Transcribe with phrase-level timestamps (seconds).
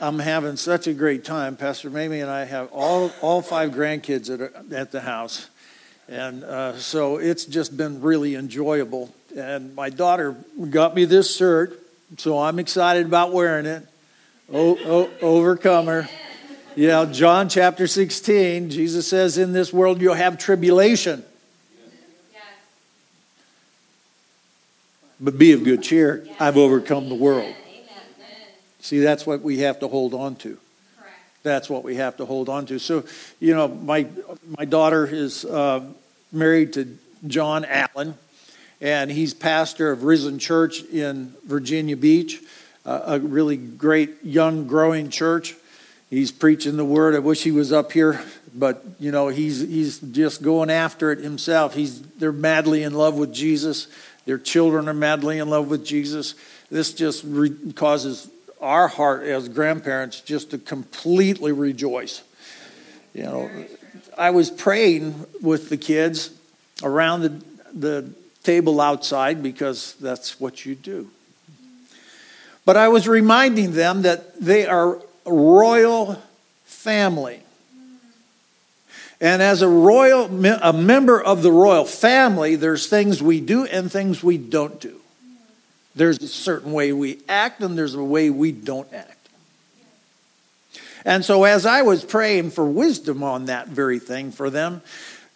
[0.00, 1.56] I'm having such a great time.
[1.56, 5.48] Pastor Mamie and I have all, all five grandkids at, at the house.
[6.06, 9.14] And uh, so it's just been really enjoyable.
[9.36, 10.36] And my daughter
[10.70, 11.80] got me this shirt,
[12.18, 13.86] so I'm excited about wearing it.
[14.52, 16.08] Oh, oh, overcomer.
[16.76, 21.24] Yeah, John chapter 16, Jesus says, In this world you'll have tribulation.
[25.18, 26.26] But be of good cheer.
[26.38, 27.54] I've overcome the world.
[28.86, 30.58] See, that's what we have to hold on to.
[31.42, 32.78] That's what we have to hold on to.
[32.78, 33.02] So,
[33.40, 34.06] you know, my
[34.56, 35.84] my daughter is uh,
[36.30, 36.96] married to
[37.26, 38.14] John Allen,
[38.80, 42.40] and he's pastor of Risen Church in Virginia Beach,
[42.84, 45.56] uh, a really great young growing church.
[46.08, 47.16] He's preaching the word.
[47.16, 48.24] I wish he was up here,
[48.54, 51.74] but you know, he's he's just going after it himself.
[51.74, 53.88] He's they're madly in love with Jesus.
[54.26, 56.36] Their children are madly in love with Jesus.
[56.70, 58.30] This just re- causes
[58.66, 62.22] our heart as grandparents just to completely rejoice.
[63.14, 63.50] You know,
[64.18, 66.30] I was praying with the kids
[66.82, 68.10] around the, the
[68.42, 71.08] table outside because that's what you do.
[72.64, 76.20] But I was reminding them that they are a royal
[76.64, 77.40] family.
[79.20, 80.26] And as a royal
[80.60, 84.95] a member of the royal family, there's things we do and things we don't do.
[85.96, 89.28] There's a certain way we act, and there's a way we don't act.
[91.04, 94.82] And so, as I was praying for wisdom on that very thing for them,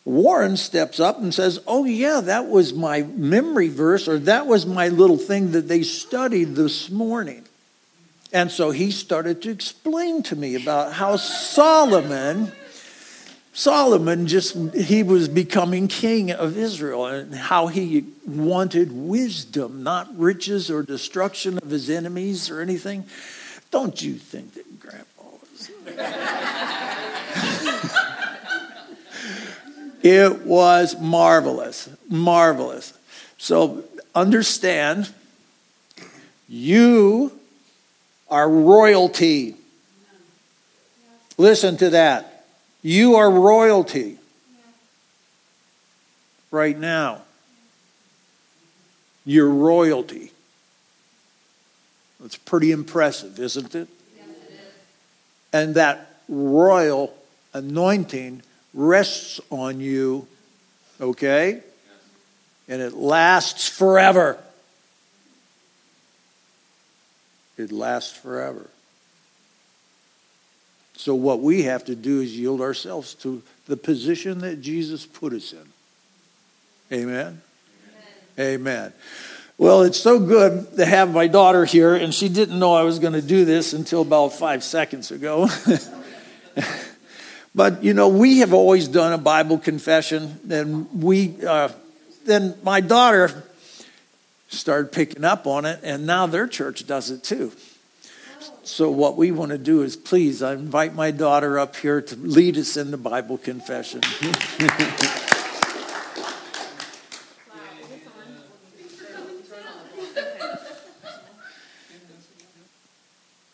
[0.04, 4.66] Warren steps up and says, Oh, yeah, that was my memory verse, or that was
[4.66, 7.44] my little thing that they studied this morning.
[8.32, 12.52] And so he started to explain to me about how Solomon
[13.60, 20.70] Solomon just, he was becoming king of Israel and how he wanted wisdom, not riches
[20.70, 23.04] or destruction of his enemies or anything.
[23.70, 25.70] Don't you think that Grandpa was?
[30.02, 32.94] it was marvelous, marvelous.
[33.36, 33.84] So
[34.14, 35.12] understand,
[36.48, 37.38] you
[38.30, 39.54] are royalty.
[41.36, 42.29] Listen to that.
[42.82, 44.18] You are royalty
[46.50, 47.22] right now.
[49.24, 50.32] You're royalty.
[52.24, 53.88] It's pretty impressive, isn't it?
[55.52, 57.14] And that royal
[57.52, 58.42] anointing
[58.72, 60.26] rests on you,
[61.00, 61.62] okay?
[62.68, 64.38] And it lasts forever.
[67.58, 68.70] It lasts forever.
[71.00, 75.32] So, what we have to do is yield ourselves to the position that Jesus put
[75.32, 75.66] us in.
[76.92, 77.40] Amen?
[78.36, 78.60] Amen.
[78.60, 78.92] Amen.
[79.56, 82.98] Well, it's so good to have my daughter here, and she didn't know I was
[82.98, 85.48] going to do this until about five seconds ago.
[87.54, 91.70] but, you know, we have always done a Bible confession, and we, uh,
[92.26, 93.42] then my daughter
[94.48, 97.52] started picking up on it, and now their church does it too.
[98.62, 102.16] So, what we want to do is please, I invite my daughter up here to
[102.16, 104.02] lead us in the Bible confession.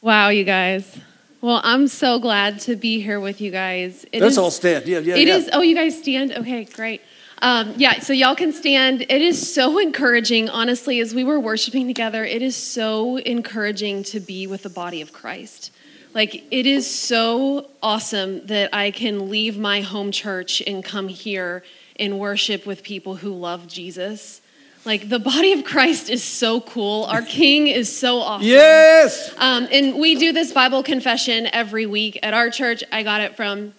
[0.00, 0.98] wow, you guys.
[1.40, 4.04] Well, I'm so glad to be here with you guys.
[4.10, 4.86] It Let's is, all stand.
[4.86, 5.14] Yeah, yeah.
[5.14, 5.36] It yeah.
[5.36, 5.50] is.
[5.52, 6.32] Oh, you guys stand.
[6.32, 7.02] Okay, great.
[7.42, 9.02] Um, yeah, so y'all can stand.
[9.02, 14.20] It is so encouraging, honestly, as we were worshiping together, it is so encouraging to
[14.20, 15.70] be with the body of Christ.
[16.14, 21.62] Like, it is so awesome that I can leave my home church and come here
[22.00, 24.40] and worship with people who love Jesus.
[24.86, 27.04] Like, the body of Christ is so cool.
[27.04, 28.46] Our King is so awesome.
[28.46, 29.34] Yes!
[29.36, 32.82] Um, and we do this Bible confession every week at our church.
[32.90, 33.74] I got it from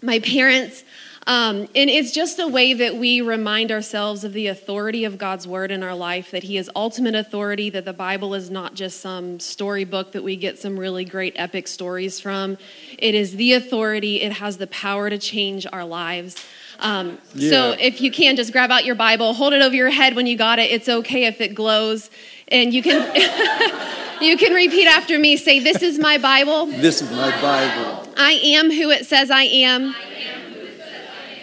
[0.00, 0.84] my parents.
[1.28, 5.46] Um, and it's just a way that we remind ourselves of the authority of God's
[5.46, 9.00] word in our life, that He is ultimate authority, that the Bible is not just
[9.00, 12.56] some storybook that we get some really great epic stories from.
[12.98, 16.42] It is the authority, it has the power to change our lives.
[16.78, 17.50] Um, yeah.
[17.50, 20.26] So if you can, just grab out your Bible, hold it over your head when
[20.26, 20.70] you got it.
[20.70, 22.10] It's okay if it glows.
[22.48, 23.94] And you can.
[24.20, 25.36] You can repeat after me.
[25.36, 26.66] Say, This is my Bible.
[26.66, 28.12] This is my Bible.
[28.16, 29.94] I am who it says I am.
[29.94, 30.08] I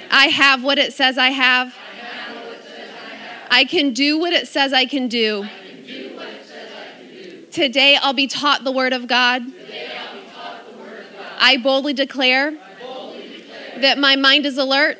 [0.09, 1.75] have what it says I have.
[3.49, 5.45] I can do what it says I can do.
[7.51, 9.43] Today I'll be taught the Word of God.
[11.37, 12.51] I boldly declare
[13.81, 14.97] that my mind is alert.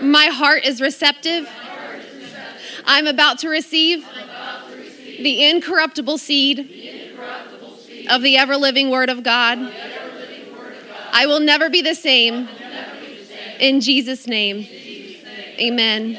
[0.00, 1.48] My heart is receptive.
[2.84, 4.04] I'm about to receive
[5.18, 6.60] the incorruptible seed
[8.10, 9.58] of the ever living Word of God.
[11.12, 12.48] I will never be the same.
[13.62, 14.66] In Jesus' name.
[15.60, 16.18] Amen.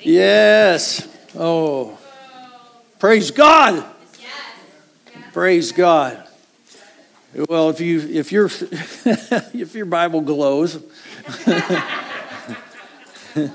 [0.00, 1.08] Yes.
[1.36, 1.98] Oh.
[3.00, 3.84] Praise God.
[5.32, 6.28] Praise God.
[7.48, 8.46] Well, if you if your
[9.04, 10.76] if your Bible glows,
[13.34, 13.50] and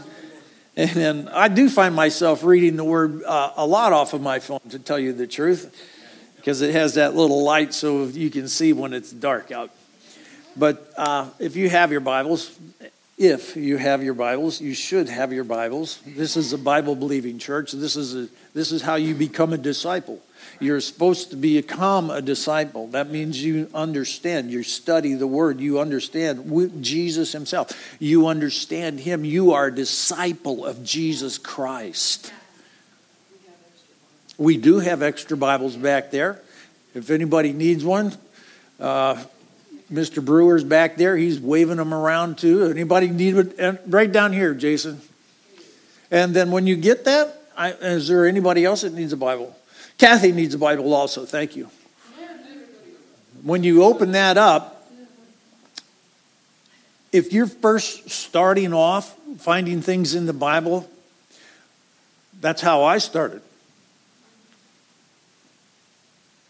[0.76, 4.60] then I do find myself reading the word uh, a lot off of my phone,
[4.72, 5.74] to tell you the truth,
[6.36, 9.72] because it has that little light so you can see when it's dark out.
[10.60, 12.54] But uh, if you have your Bibles,
[13.18, 16.02] if you have your Bibles, you should have your Bibles.
[16.06, 17.72] This is a Bible believing church.
[17.72, 20.20] This is a, this is how you become a disciple.
[20.60, 22.88] You're supposed to become a disciple.
[22.88, 24.52] That means you understand.
[24.52, 25.62] You study the word.
[25.62, 27.72] You understand Jesus himself.
[27.98, 29.24] You understand him.
[29.24, 32.34] You are a disciple of Jesus Christ.
[34.38, 36.42] We do have extra Bibles back there.
[36.94, 38.14] If anybody needs one,
[38.78, 39.24] uh,
[39.92, 40.24] Mr.
[40.24, 41.18] Brewer's back there.
[41.18, 42.66] He's waving them around too.
[42.66, 43.82] Anybody need it?
[43.88, 45.02] Right down here, Jason.
[46.12, 49.56] And then when you get that, I, is there anybody else that needs a Bible?
[49.98, 51.26] Kathy needs a Bible also.
[51.26, 51.70] Thank you.
[53.44, 54.88] When you open that up,
[57.12, 60.90] if you're first starting off finding things in the Bible,
[62.40, 63.42] that's how I started.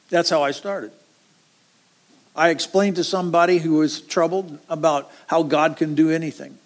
[0.09, 0.91] That's how I started.
[2.39, 6.57] I explained to somebody who was troubled about how God can do anything.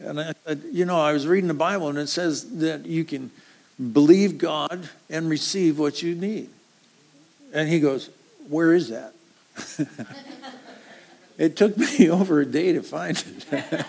[0.00, 3.04] And I said, you know, I was reading the Bible and it says that you
[3.04, 3.30] can
[3.92, 6.48] believe God and receive what you need.
[7.52, 8.10] And he goes,
[8.48, 9.14] Where is that?
[11.38, 13.22] it took me over a day to find
[13.52, 13.86] it.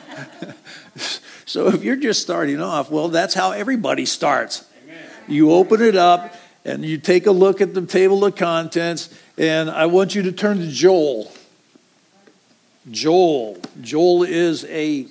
[1.47, 4.63] so if you're just starting off, well, that's how everybody starts.
[4.83, 4.99] Amen.
[5.27, 9.09] You open it up and you take a look at the table of contents,
[9.41, 11.31] and I want you to turn to Joel.
[12.91, 13.57] Joel.
[13.81, 15.07] Joel is a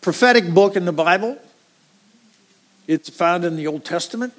[0.00, 1.38] prophetic book in the Bible.
[2.88, 4.32] It's found in the Old Testament.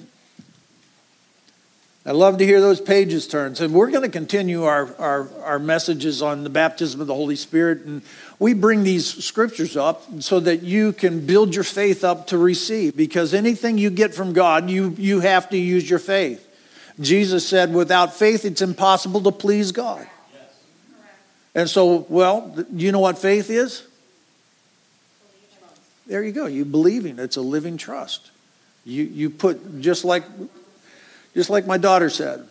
[2.06, 3.56] I love to hear those pages turn.
[3.62, 7.38] And we're going to continue our, our, our messages on the baptism of the Holy
[7.38, 7.86] Spirit.
[7.86, 8.02] And
[8.40, 12.98] we bring these scriptures up so that you can build your faith up to receive.
[12.98, 16.45] Because anything you get from God, you, you have to use your faith.
[17.00, 20.08] Jesus said, without faith, it's impossible to please God.
[21.54, 23.84] And so, well, do you know what faith is?
[26.08, 26.46] There you go.
[26.46, 27.18] You believing.
[27.20, 28.32] It's a living trust.
[28.86, 30.24] You, you put, just like,
[31.34, 32.48] just like my daughter said,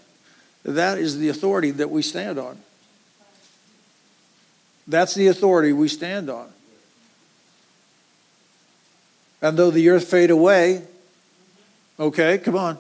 [0.65, 2.59] that is the authority that we stand on.
[4.87, 6.49] That's the authority we stand on.
[9.41, 10.83] And though the earth fade away,
[12.01, 12.79] okay, come on.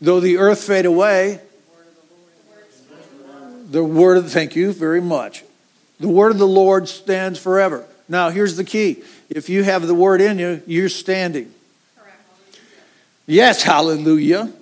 [0.00, 1.40] Though the earth fade away,
[3.70, 5.44] the word of, thank you very much.
[5.98, 7.86] The word of the Lord stands forever.
[8.08, 9.02] Now, here's the key.
[9.30, 11.52] If you have the word in you, you're standing.
[13.26, 14.52] Yes, hallelujah.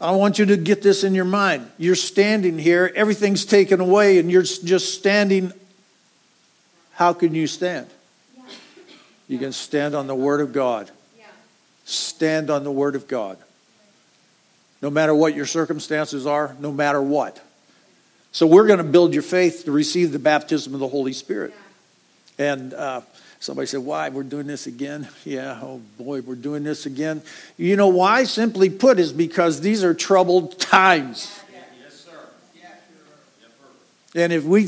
[0.00, 1.70] I want you to get this in your mind.
[1.78, 5.52] You're standing here, everything's taken away, and you're just standing.
[6.94, 7.86] How can you stand?
[9.28, 10.90] You can stand on the Word of God.
[11.84, 13.38] Stand on the Word of God.
[14.82, 17.42] No matter what your circumstances are, no matter what.
[18.32, 21.52] So, we're going to build your faith to receive the baptism of the Holy Spirit.
[22.38, 23.02] And uh,
[23.40, 24.10] Somebody said, Why?
[24.10, 25.08] We're doing this again?
[25.24, 27.22] Yeah, oh boy, we're doing this again.
[27.56, 28.24] You know why?
[28.24, 31.40] Simply put, is because these are troubled times.
[31.80, 32.10] Yes, sir.
[34.14, 34.64] And if we,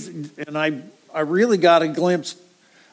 [0.46, 2.36] and I, I really got a glimpse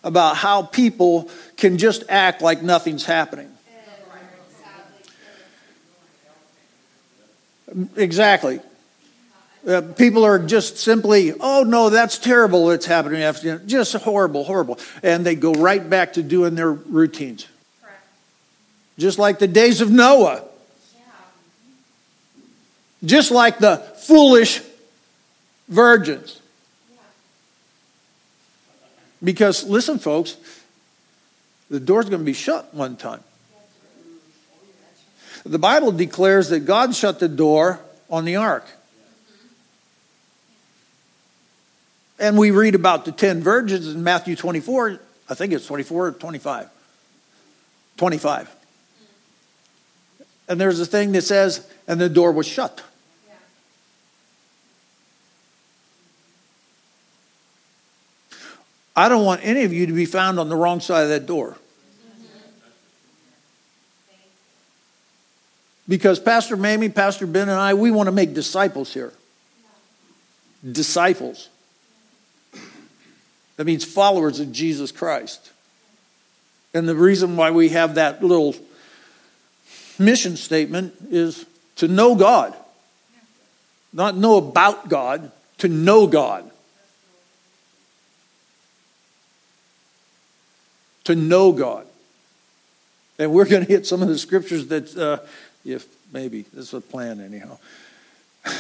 [0.04, 3.50] about how people can just act like nothing's happening.
[7.96, 8.60] Exactly.
[9.68, 12.72] Uh, people are just simply, oh no, that's terrible.
[12.72, 17.46] It's happening after just horrible, horrible, and they go right back to doing their routines,
[17.82, 18.02] Correct.
[18.98, 20.44] just like the days of Noah,
[20.96, 21.02] yeah.
[23.04, 24.62] just like the foolish
[25.68, 26.40] virgins.
[26.90, 26.98] Yeah.
[29.22, 30.38] Because listen, folks,
[31.70, 33.24] the door's going to be shut one time.
[35.50, 38.68] The Bible declares that God shut the door on the ark.
[42.20, 45.00] And we read about the 10 virgins in Matthew 24.
[45.28, 46.70] I think it's 24 or 25.
[47.98, 48.56] 25.
[50.48, 52.84] And there's a thing that says, and the door was shut.
[58.96, 61.26] I don't want any of you to be found on the wrong side of that
[61.26, 61.58] door.
[65.90, 69.12] Because Pastor Mamie, Pastor Ben, and I, we want to make disciples here.
[70.72, 71.50] Disciples.
[73.58, 75.52] That means followers of Jesus Christ.
[76.76, 78.56] And the reason why we have that little
[79.98, 82.56] mission statement is to know God.
[83.92, 86.50] Not know about God, to know God.
[91.06, 91.88] To know God.
[93.18, 95.18] And we're going to hit some of the scriptures that, uh,
[95.66, 97.58] if maybe, this is a plan anyhow,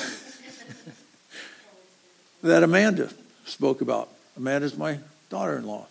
[2.43, 3.09] that Amanda
[3.45, 4.09] spoke about.
[4.37, 5.87] Amanda's my daughter in law.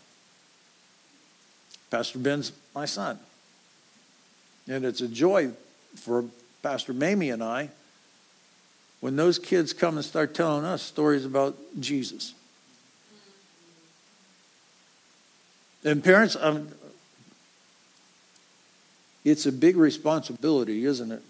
[1.90, 3.18] Pastor Ben's my son.
[4.68, 5.52] And it's a joy
[5.96, 6.26] for
[6.62, 7.70] Pastor Mamie and I
[9.00, 12.34] when those kids come and start telling us stories about Jesus.
[15.84, 16.68] And parents, um,
[19.24, 21.22] it's a big responsibility, isn't it?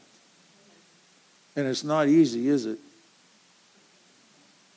[1.56, 2.78] And it's not easy, is it?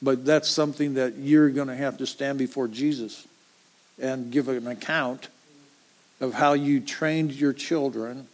[0.01, 3.27] But that's something that you're going to have to stand before Jesus
[4.01, 5.27] and give an account
[6.19, 8.27] of how you trained your children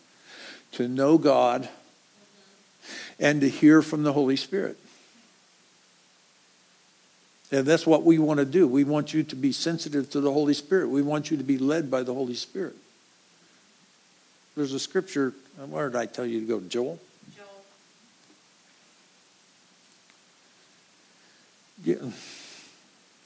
[0.73, 1.67] to know God
[3.19, 4.77] and to hear from the Holy Spirit.
[7.51, 8.67] And that's what we want to do.
[8.67, 10.89] We want you to be sensitive to the Holy Spirit.
[10.89, 12.75] We want you to be led by the Holy Spirit.
[14.57, 16.59] There's a scripture, uh, where did I tell you to go?
[16.61, 16.99] Joel?
[17.35, 17.45] Joel.
[21.83, 22.11] Yeah.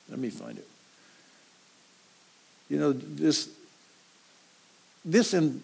[0.10, 0.68] Let me find it.
[2.70, 3.48] You know, this
[5.06, 5.64] this in,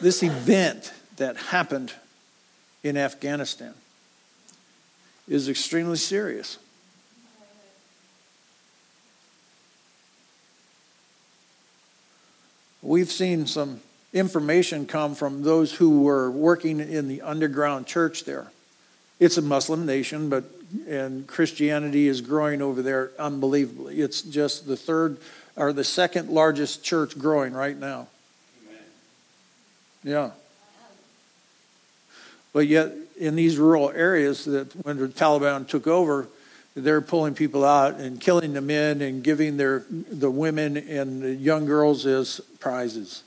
[0.00, 1.92] this event that happened
[2.82, 3.72] in Afghanistan
[5.28, 6.58] is extremely serious.
[12.82, 13.80] We've seen some
[14.18, 18.50] information come from those who were working in the underground church there.
[19.20, 20.44] It's a Muslim nation, but
[20.86, 24.00] and Christianity is growing over there unbelievably.
[24.00, 25.18] It's just the third
[25.56, 28.06] or the second largest church growing right now.
[28.66, 28.82] Amen.
[30.04, 30.30] Yeah.
[32.52, 36.28] But yet, in these rural areas, that when the Taliban took over,
[36.76, 41.34] they're pulling people out and killing the men and giving their the women and the
[41.34, 43.22] young girls as prizes.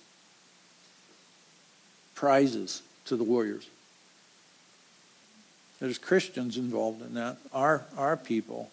[2.21, 3.67] Prizes to the warriors.
[5.79, 7.37] There's Christians involved in that.
[7.51, 8.69] Our our people.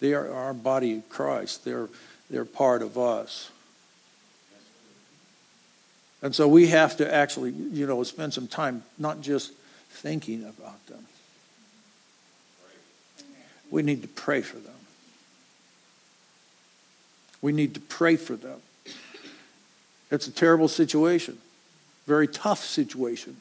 [0.00, 1.66] They are our body of Christ.
[1.66, 1.90] They're
[2.30, 3.50] they're part of us.
[6.22, 9.52] And so we have to actually, you know, spend some time not just
[9.90, 11.04] thinking about them.
[13.70, 14.72] We need to pray for them.
[17.42, 18.62] We need to pray for them.
[20.10, 21.36] It's a terrible situation,
[22.08, 23.36] very tough situation.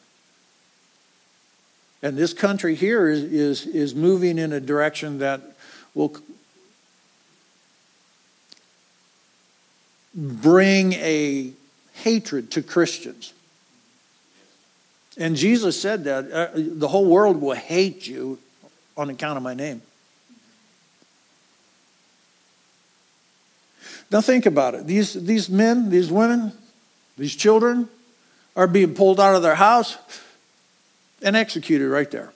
[2.03, 5.41] And this country here is, is, is moving in a direction that
[5.95, 6.15] will
[10.13, 11.53] bring a
[11.93, 13.33] hatred to Christians.
[15.17, 18.37] And Jesus said that uh, the whole world will hate you
[18.95, 19.81] on account of my name.
[24.11, 24.85] Now think about it.
[24.85, 26.51] These, these men, these women,
[27.17, 27.89] these children
[28.57, 29.97] are being pulled out of their house
[31.21, 32.33] and executed right there.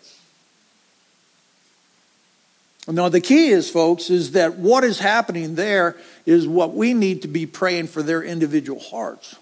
[2.88, 7.24] Now, the key is, folks, is that what is happening there is what we need
[7.24, 9.36] to be praying for their individual hearts.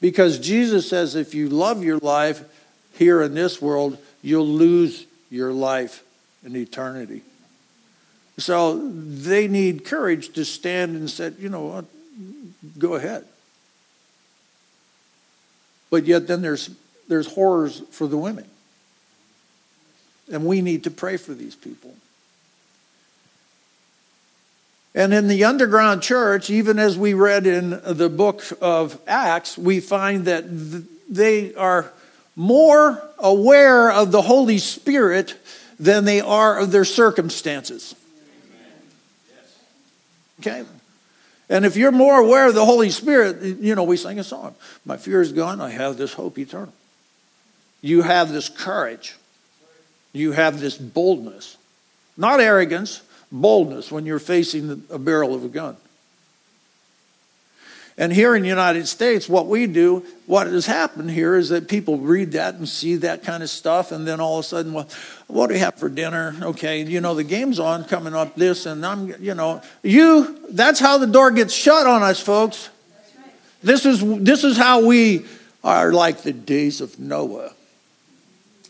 [0.00, 2.44] Because Jesus says if you love your life
[2.94, 6.04] here in this world, you'll lose your life
[6.44, 7.22] in eternity.
[8.38, 11.84] So they need courage to stand and say, you know what,
[12.78, 13.24] go ahead.
[15.90, 16.70] But yet then there's
[17.08, 18.46] there's horrors for the women.
[20.30, 21.94] And we need to pray for these people.
[24.94, 29.80] And in the underground church, even as we read in the book of Acts, we
[29.80, 30.44] find that
[31.08, 31.92] they are
[32.34, 35.34] more aware of the Holy Spirit
[35.78, 37.94] than they are of their circumstances.
[40.40, 40.64] Okay?
[41.48, 44.54] And if you're more aware of the Holy Spirit, you know, we sing a song
[44.84, 46.74] My fear is gone, I have this hope eternal.
[47.82, 49.16] You have this courage,
[50.12, 51.56] you have this boldness,
[52.16, 55.76] not arrogance, boldness when you're facing a barrel of a gun.
[57.98, 61.66] And here in the United States, what we do, what has happened here is that
[61.66, 64.74] people read that and see that kind of stuff, and then all of a sudden,
[64.74, 64.88] well,
[65.28, 66.36] what do we have for dinner?
[66.42, 70.78] Okay, you know, the game's on coming up this, and I'm, you know, you, that's
[70.78, 72.68] how the door gets shut on us, folks.
[73.62, 75.24] This is, this is how we
[75.64, 77.52] are like the days of Noah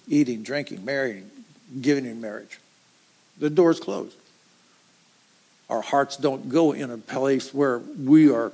[0.09, 1.29] eating, drinking, marrying,
[1.81, 2.61] giving in marriage.
[3.39, 4.17] The door's closed.
[5.69, 8.53] Our hearts don't go in a place where we are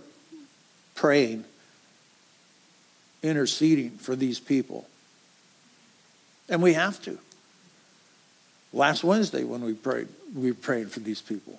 [1.03, 1.45] praying,
[3.25, 4.87] interceding for these people.
[6.49, 7.19] And we have to.
[8.73, 11.59] Last Wednesday, when we prayed, we prayed for these people.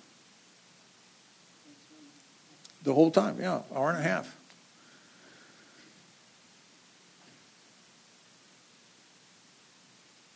[2.84, 4.34] The whole time, yeah, hour and a half.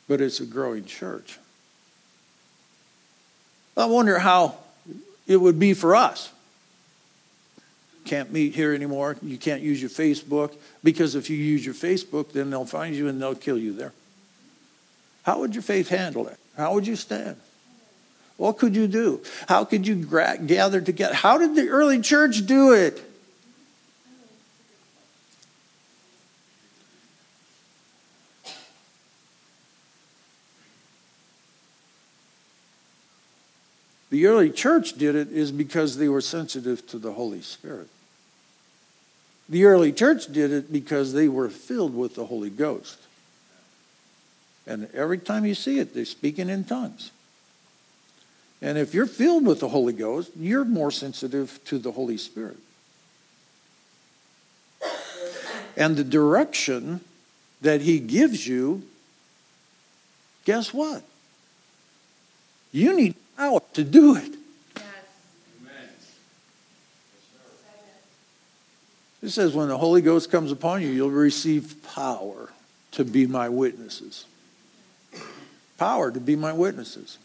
[0.06, 1.38] But it's a growing church.
[3.74, 4.56] I wonder how
[5.26, 6.30] it would be for us.
[8.08, 9.18] Can't meet here anymore.
[9.22, 13.06] You can't use your Facebook because if you use your Facebook, then they'll find you
[13.06, 13.92] and they'll kill you there.
[15.24, 16.38] How would your faith handle it?
[16.56, 17.36] How would you stand?
[18.38, 19.22] What could you do?
[19.46, 21.12] How could you gra- gather together?
[21.12, 23.02] How did the early church do it?
[34.08, 37.88] The early church did it is because they were sensitive to the Holy Spirit.
[39.48, 42.98] The early church did it because they were filled with the Holy Ghost.
[44.66, 47.10] And every time you see it, they're speaking in tongues.
[48.60, 52.58] And if you're filled with the Holy Ghost, you're more sensitive to the Holy Spirit.
[55.76, 57.00] And the direction
[57.62, 58.82] that He gives you,
[60.44, 61.02] guess what?
[62.72, 64.37] You need power to do it.
[69.22, 72.50] It says, when the Holy Ghost comes upon you, you'll receive power
[72.92, 74.24] to be my witnesses.
[75.76, 77.18] Power to be my witnesses.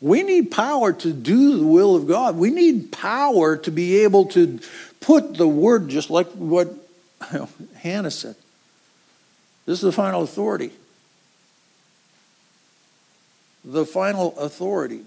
[0.00, 2.36] We need power to do the will of God.
[2.36, 4.60] We need power to be able to
[5.00, 6.72] put the word, just like what
[7.76, 8.36] Hannah said.
[9.66, 10.72] This is the final authority
[13.64, 15.00] the final authority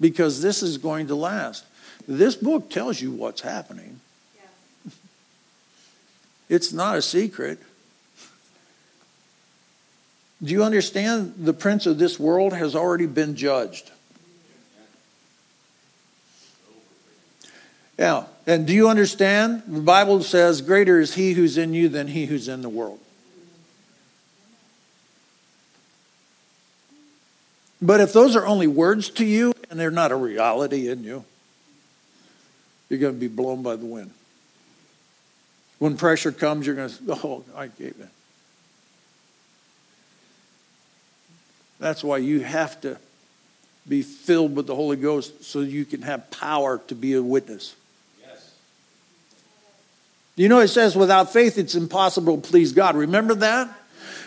[0.00, 1.64] because this is going to last.
[2.08, 4.00] This book tells you what's happening.
[4.34, 4.94] Yes.
[6.48, 7.58] It's not a secret.
[10.42, 13.90] Do you understand the prince of this world has already been judged?
[17.98, 18.24] Yeah.
[18.46, 19.64] And do you understand?
[19.66, 23.00] The Bible says, Greater is he who's in you than he who's in the world.
[27.82, 31.24] But if those are only words to you and they're not a reality in you,
[32.88, 34.10] you're going to be blown by the wind.
[35.78, 38.10] When pressure comes, you're going to, oh, I gave in.
[41.78, 42.98] That's why you have to
[43.88, 47.74] be filled with the Holy Ghost so you can have power to be a witness.
[48.20, 48.52] Yes.
[50.36, 52.96] You know, it says without faith it's impossible to please God.
[52.96, 53.72] Remember that?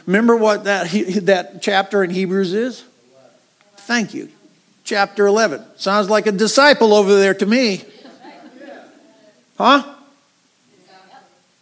[0.05, 0.89] Remember what that,
[1.23, 2.83] that chapter in Hebrews is?
[3.77, 4.29] Thank you.
[4.83, 5.63] Chapter 11.
[5.75, 7.83] Sounds like a disciple over there to me.
[9.61, 9.83] Huh?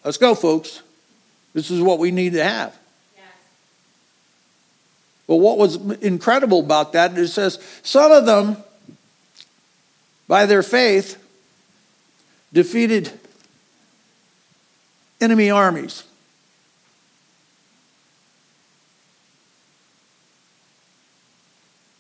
[0.06, 0.82] Let's go, folks.
[1.54, 2.74] This is what we need to have.
[5.28, 8.56] But what was incredible about that, it says, some of them,
[10.30, 11.22] by their faith,
[12.54, 13.12] defeated
[15.20, 16.06] enemy armies.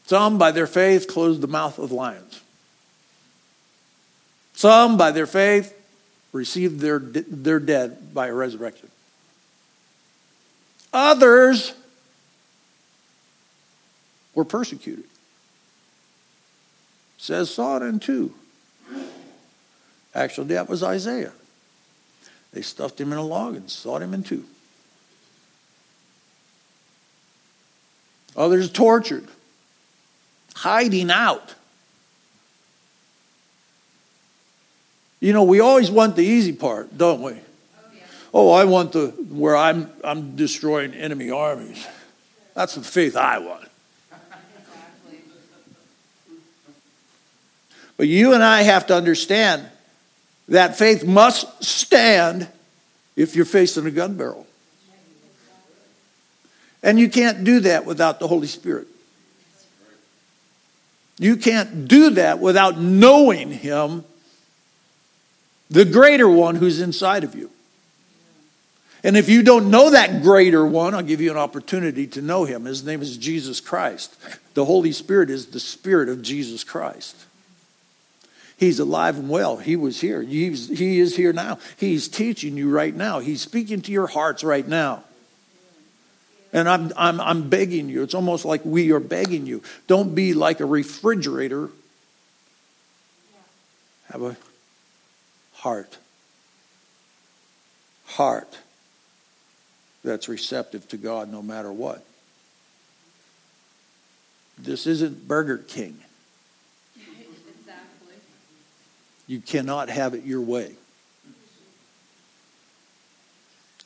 [0.05, 2.41] Some, by their faith, closed the mouth of lions.
[4.53, 5.75] Some, by their faith,
[6.31, 8.89] received their, their dead by a resurrection.
[10.93, 11.73] Others
[14.33, 15.05] were persecuted.
[17.17, 18.33] says saw it in two.
[20.15, 21.33] Actually, that was Isaiah.
[22.51, 24.45] They stuffed him in a log and sawed him in two.
[28.35, 29.27] Others tortured
[30.55, 31.55] hiding out.
[35.19, 37.34] You know, we always want the easy part, don't we?
[38.34, 41.86] Oh, I want the where I'm I'm destroying enemy armies.
[42.53, 43.65] That's the faith I want.
[47.97, 49.67] But you and I have to understand
[50.47, 52.47] that faith must stand
[53.17, 54.47] if you're facing a gun barrel.
[56.82, 58.88] And you can't do that without the Holy Spirit.
[61.17, 64.05] You can't do that without knowing Him,
[65.69, 67.49] the greater one who's inside of you.
[69.03, 72.43] And if you don't know that greater one, I'll give you an opportunity to know
[72.43, 72.65] him.
[72.65, 74.15] His name is Jesus Christ.
[74.55, 77.15] The Holy Spirit is the Spirit of Jesus Christ.
[78.58, 79.55] He's alive and well.
[79.55, 80.21] He was here.
[80.21, 81.60] He's, he is here now.
[81.77, 83.19] He's teaching you right now.
[83.19, 85.05] He's speaking to your hearts right now.
[86.51, 88.03] And I'm, I'm, I'm begging you.
[88.03, 89.63] It's almost like we are begging you.
[89.88, 91.69] Don't be like a refrigerator.
[94.12, 94.36] Have a
[95.60, 95.98] heart.
[98.06, 98.58] Heart
[100.04, 102.04] that's receptive to God no matter what.
[104.58, 106.00] This isn't Burger King.
[109.28, 110.72] You cannot have it your way.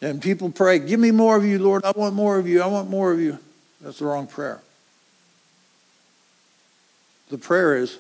[0.02, 1.84] And people pray, Give me more of you, Lord.
[1.84, 2.62] I want more of you.
[2.62, 3.40] I want more of you.
[3.82, 4.62] That's the wrong prayer.
[7.30, 7.98] The prayer is,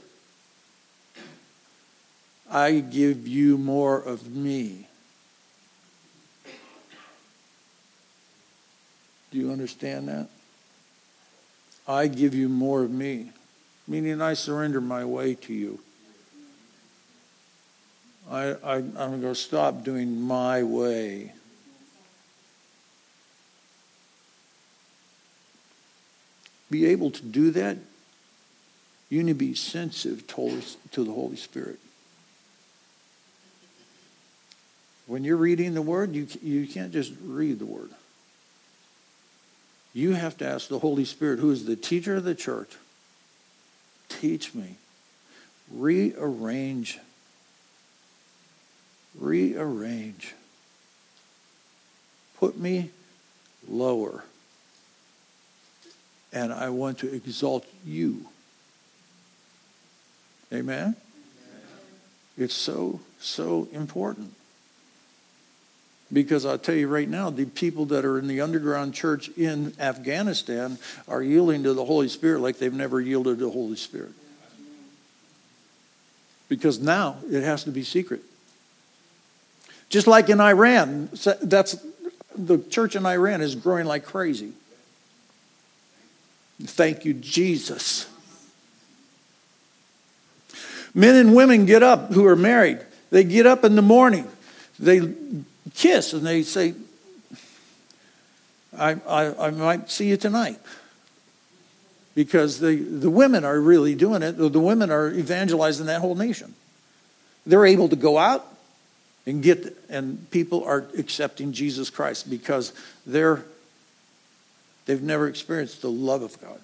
[2.53, 4.87] I give you more of me.
[9.31, 10.29] Do you understand that?
[11.87, 13.31] I give you more of me,
[13.87, 15.79] meaning I surrender my way to you.
[18.29, 21.33] I, I, I'm going to stop doing my way.
[26.69, 27.77] Be able to do that,
[29.09, 31.79] you need to be sensitive to the Holy Spirit.
[35.05, 37.89] When you're reading the Word, you, you can't just read the Word.
[39.93, 42.71] You have to ask the Holy Spirit, who is the teacher of the church,
[44.09, 44.77] teach me.
[45.71, 46.99] Rearrange
[49.19, 50.33] rearrange.
[52.37, 52.89] Put me
[53.67, 54.23] lower.
[56.31, 58.25] And I want to exalt you.
[60.51, 60.95] Amen?
[62.37, 64.33] It's so, so important.
[66.13, 69.73] Because I'll tell you right now, the people that are in the underground church in
[69.79, 74.11] Afghanistan are yielding to the Holy Spirit like they've never yielded to the Holy Spirit.
[76.49, 78.21] Because now it has to be secret.
[79.89, 81.09] Just like in Iran,
[81.41, 81.83] that's
[82.35, 84.53] the church in Iran is growing like crazy.
[86.61, 88.07] Thank you, Jesus.
[90.93, 92.79] Men and women get up who are married.
[93.09, 94.27] They get up in the morning.
[94.79, 95.13] They
[95.75, 96.73] kiss and they say,
[98.77, 100.59] I, I, I might see you tonight.
[102.15, 104.33] Because the, the women are really doing it.
[104.33, 106.53] The women are evangelizing that whole nation.
[107.45, 108.45] They're able to go out,
[109.25, 112.73] and get and people are accepting Jesus Christ because
[113.05, 113.43] they're
[114.85, 116.59] they've never experienced the love of God.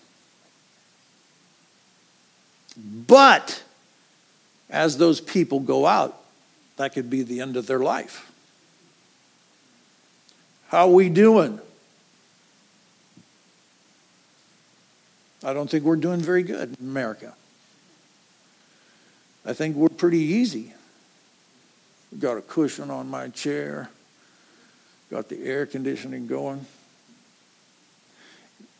[2.77, 3.63] But
[4.69, 6.17] as those people go out,
[6.77, 8.28] that could be the end of their life.
[10.69, 11.59] How we doing?
[15.43, 17.33] I don't think we're doing very good in America.
[19.43, 20.73] I think we're pretty easy.
[22.11, 23.89] We Got a cushion on my chair.
[25.09, 26.67] Got the air conditioning going.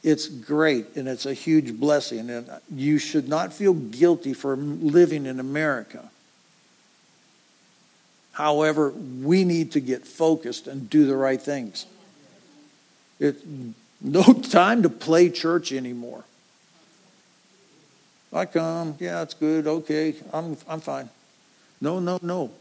[0.03, 2.29] It's great and it's a huge blessing.
[2.29, 6.11] And you should not feel guilty for living in America.
[8.39, 11.85] However, we need to get focused and do the right things.
[13.19, 13.43] It's
[13.99, 16.23] no time to play church anymore.
[18.31, 21.09] I come, yeah, it's good, okay, I'm, I'm fine.
[21.81, 22.51] No, no, no.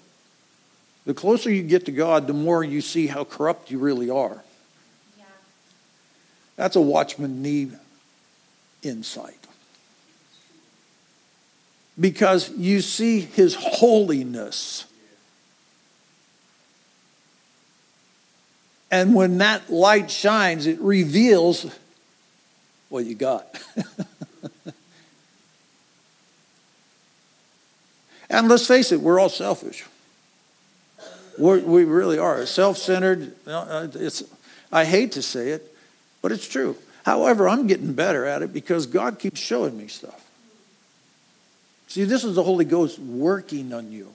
[1.06, 4.42] The closer you get to God, the more you see how corrupt you really are.
[5.16, 5.24] Yeah.
[6.56, 7.70] That's a Watchman Nee
[8.82, 9.46] insight.
[12.00, 14.87] Because you see his holiness.
[18.90, 21.66] And when that light shines, it reveals
[22.88, 23.46] what you got.
[28.30, 29.84] and let's face it, we're all selfish.
[31.36, 33.34] We're, we really are self-centered.
[33.46, 34.24] Uh, it's,
[34.72, 35.74] I hate to say it,
[36.22, 36.76] but it's true.
[37.04, 40.24] However, I'm getting better at it because God keeps showing me stuff.
[41.86, 44.14] See, this is the Holy Ghost working on you.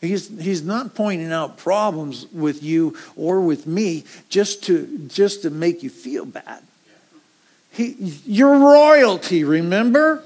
[0.00, 5.50] He's, he's not pointing out problems with you or with me just to, just to
[5.50, 6.62] make you feel bad.
[7.70, 7.94] He,
[8.26, 10.22] you're royalty, remember?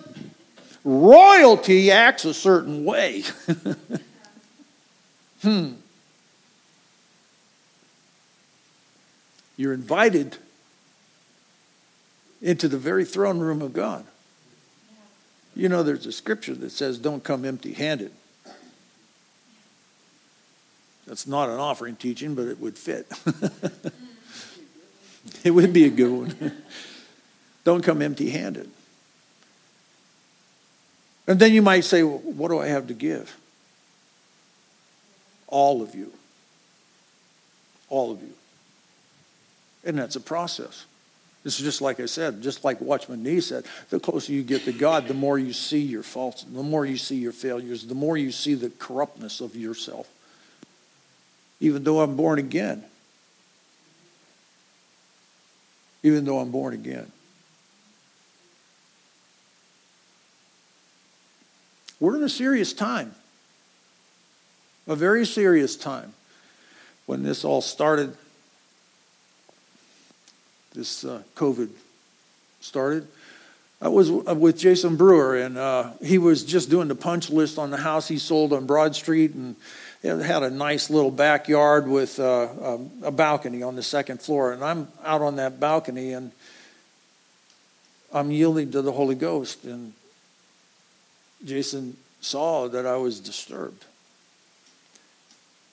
[0.85, 3.25] Royalty acts a certain way.
[5.43, 5.73] Hmm.
[9.57, 10.37] You're invited
[12.43, 14.05] into the very throne room of God.
[15.55, 18.13] You know, there's a scripture that says, Don't come empty handed.
[21.11, 23.05] That's not an offering teaching, but it would fit.
[25.45, 26.63] it would be a good one.
[27.65, 28.71] Don't come empty handed.
[31.27, 33.37] And then you might say, well, What do I have to give?
[35.49, 36.13] All of you.
[37.89, 38.33] All of you.
[39.85, 40.85] And that's a process.
[41.45, 44.73] It's just like I said, just like Watchman Nee said, the closer you get to
[44.73, 48.17] God, the more you see your faults, the more you see your failures, the more
[48.17, 50.09] you see the corruptness of yourself.
[51.61, 52.83] Even though I'm born again.
[56.03, 57.13] Even though I'm born again.
[62.01, 63.15] We're in a serious time.
[64.89, 66.15] A very serious time.
[67.05, 68.17] When this all started,
[70.75, 71.69] this uh, COVID
[72.61, 73.07] started.
[73.83, 77.71] I was with Jason Brewer, and uh, he was just doing the punch list on
[77.71, 79.57] the house he sold on Broad Street, and
[80.03, 84.53] it had a nice little backyard with uh, um, a balcony on the second floor.
[84.53, 86.33] And I'm out on that balcony, and
[88.13, 89.93] I'm yielding to the Holy Ghost, and
[91.45, 93.85] Jason saw that I was disturbed,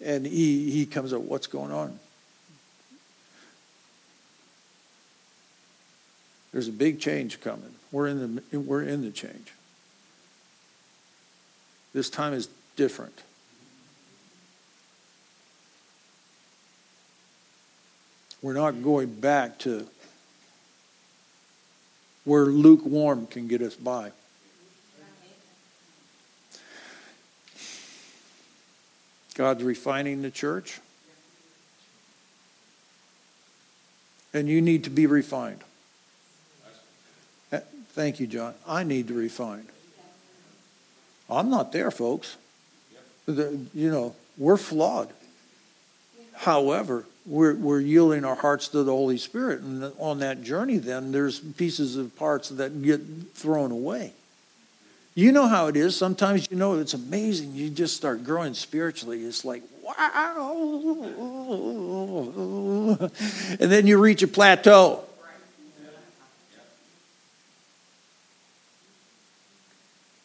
[0.03, 1.99] and he he comes up, "What's going on?"
[6.51, 7.75] There's a big change coming.
[7.91, 9.53] We're in the, we're in the change.
[11.93, 13.13] This time is different.
[18.47, 19.86] We're not going back to
[22.23, 24.13] where lukewarm can get us by.
[29.36, 30.79] God's refining the church.
[34.33, 35.60] And you need to be refined.
[37.51, 38.53] Thank you, John.
[38.65, 39.67] I need to refine.
[41.29, 42.38] I'm not there, folks.
[43.25, 45.12] The, you know, we're flawed.
[46.31, 49.59] However, we're, we're yielding our hearts to the Holy Spirit.
[49.61, 53.01] And on that journey, then, there's pieces of parts that get
[53.33, 54.13] thrown away.
[55.13, 55.95] You know how it is.
[55.95, 57.53] Sometimes you know it's amazing.
[57.53, 59.23] You just start growing spiritually.
[59.23, 60.27] It's like, wow.
[63.59, 65.03] And then you reach a plateau.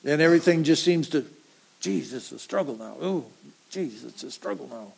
[0.04, 1.24] And everything just seems to,
[1.80, 2.96] geez, it's a struggle now.
[3.00, 3.24] Oh,
[3.70, 4.92] geez, it's a struggle now.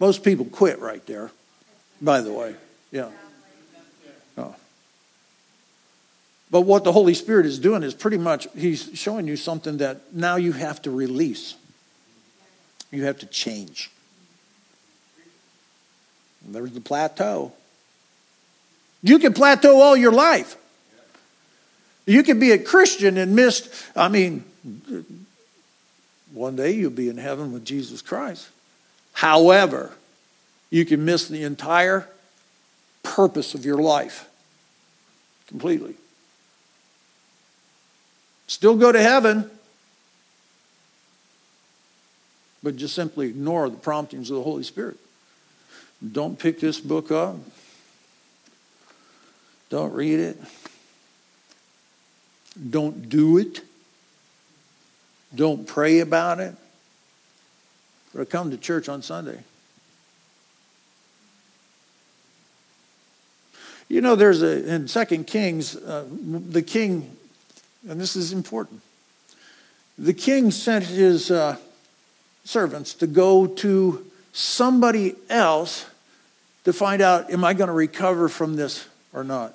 [0.00, 1.30] Most people quit right there,
[2.00, 2.54] by the way.
[2.92, 3.10] Yeah.
[4.36, 4.54] Oh.
[6.50, 10.14] But what the Holy Spirit is doing is pretty much, He's showing you something that
[10.14, 11.54] now you have to release.
[12.90, 13.90] You have to change.
[16.44, 17.52] And there's the plateau.
[19.02, 20.56] You can plateau all your life.
[22.06, 24.44] You can be a Christian and miss, I mean,
[26.32, 28.48] one day you'll be in heaven with Jesus Christ.
[29.18, 29.90] However,
[30.70, 32.06] you can miss the entire
[33.02, 34.28] purpose of your life
[35.48, 35.96] completely.
[38.46, 39.50] Still go to heaven,
[42.62, 44.96] but just simply ignore the promptings of the Holy Spirit.
[46.12, 47.38] Don't pick this book up.
[49.68, 50.38] Don't read it.
[52.70, 53.62] Don't do it.
[55.34, 56.54] Don't pray about it.
[58.18, 59.38] Or come to church on Sunday.
[63.88, 67.16] You know, there's a, in Second Kings, uh, the king,
[67.88, 68.82] and this is important,
[69.96, 71.58] the king sent his uh,
[72.44, 75.86] servants to go to somebody else
[76.64, 79.54] to find out, am I going to recover from this or not?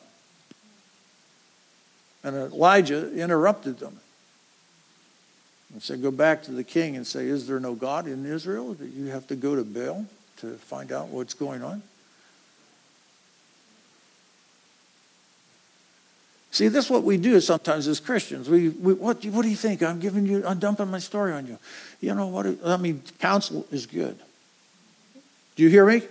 [2.23, 3.99] And Elijah interrupted them
[5.73, 8.73] and said, Go back to the king and say, Is there no God in Israel
[8.75, 10.05] that you have to go to Baal
[10.37, 11.81] to find out what's going on?
[16.51, 18.47] See, this is what we do sometimes as Christians.
[18.47, 19.81] We, we what, what do you think?
[19.81, 21.57] I'm giving you, I'm dumping my story on you.
[21.99, 22.45] You know what?
[22.63, 24.19] I mean, counsel is good.
[25.55, 26.03] Do you hear me?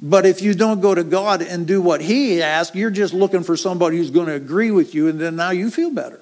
[0.00, 3.42] But if you don't go to God and do what He asks, you're just looking
[3.42, 6.20] for somebody who's going to agree with you, and then now you feel better.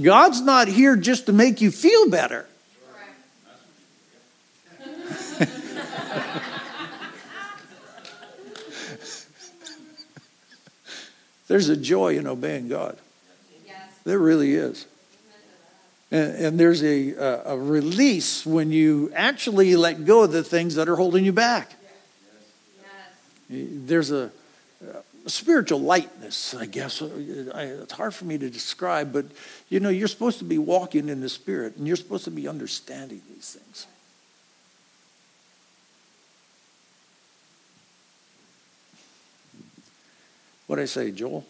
[0.00, 2.46] God's not here just to make you feel better.
[11.48, 12.96] There's a joy in obeying God.
[14.04, 14.86] There really is.
[16.12, 17.12] And, and there's a,
[17.44, 21.72] a, release when you actually let go of the things that are holding you back.
[23.48, 23.68] Yes.
[23.72, 24.32] There's a,
[25.26, 27.02] spiritual lightness, I guess.
[27.02, 27.10] Uh,
[27.82, 29.26] it's hard for me to describe, but
[29.68, 32.48] you know, you're supposed to be walking in the Spirit and you're supposed to be
[32.48, 33.86] understanding these things.
[40.66, 41.44] What I say, Joel?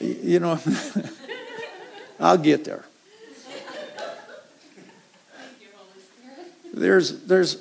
[0.00, 0.58] you know,
[2.20, 2.84] I'll get there.
[6.72, 7.56] There's, there's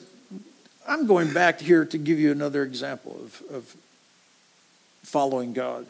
[0.90, 3.76] I'm going back here to give you another example of, of
[5.04, 5.86] following God,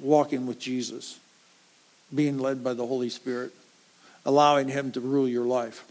[0.00, 1.20] walking with Jesus,
[2.12, 3.52] being led by the Holy Spirit,
[4.24, 5.84] allowing Him to rule your life.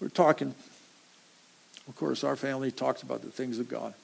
[0.00, 0.56] We're talking,
[1.86, 3.94] of course, our family talks about the things of God,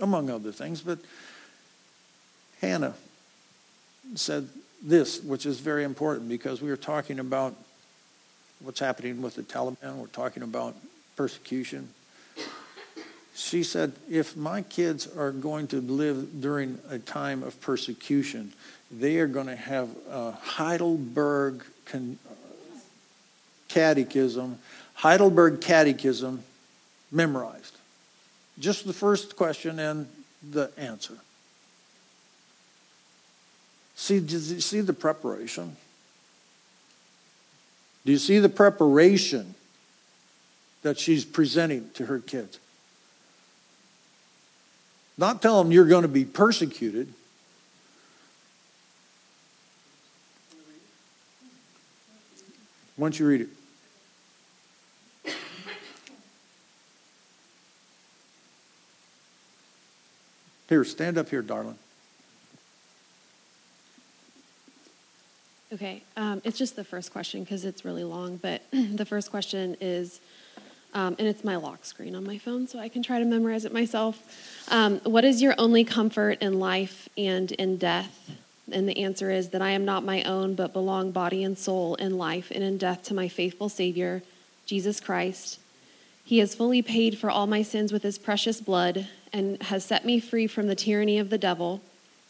[0.00, 0.98] among other things, but
[2.60, 2.94] Hannah
[4.16, 4.48] said
[4.82, 7.54] this, which is very important because we were talking about
[8.60, 10.74] what's happening with the Taliban, we're talking about
[11.16, 11.88] persecution.
[13.34, 18.52] She said, if my kids are going to live during a time of persecution,
[18.90, 21.62] they are going to have a Heidelberg
[23.68, 24.58] catechism,
[24.94, 26.42] Heidelberg catechism
[27.12, 27.76] memorized.
[28.58, 30.08] Just the first question and
[30.50, 31.14] the answer.
[33.94, 35.76] See, see the preparation?
[38.04, 39.54] Do you see the preparation
[40.82, 42.58] that she's presenting to her kids?
[45.16, 47.12] Not tell them you're going to be persecuted.
[52.96, 53.48] Once you read it.
[60.68, 61.78] Here, stand up here, darling.
[65.70, 69.76] Okay, um, it's just the first question because it's really long, but the first question
[69.82, 70.18] is,
[70.94, 73.66] um, and it's my lock screen on my phone, so I can try to memorize
[73.66, 74.66] it myself.
[74.70, 78.30] Um, what is your only comfort in life and in death?
[78.72, 81.96] And the answer is that I am not my own, but belong body and soul
[81.96, 84.22] in life and in death to my faithful Savior,
[84.64, 85.60] Jesus Christ.
[86.24, 90.06] He has fully paid for all my sins with his precious blood and has set
[90.06, 91.82] me free from the tyranny of the devil.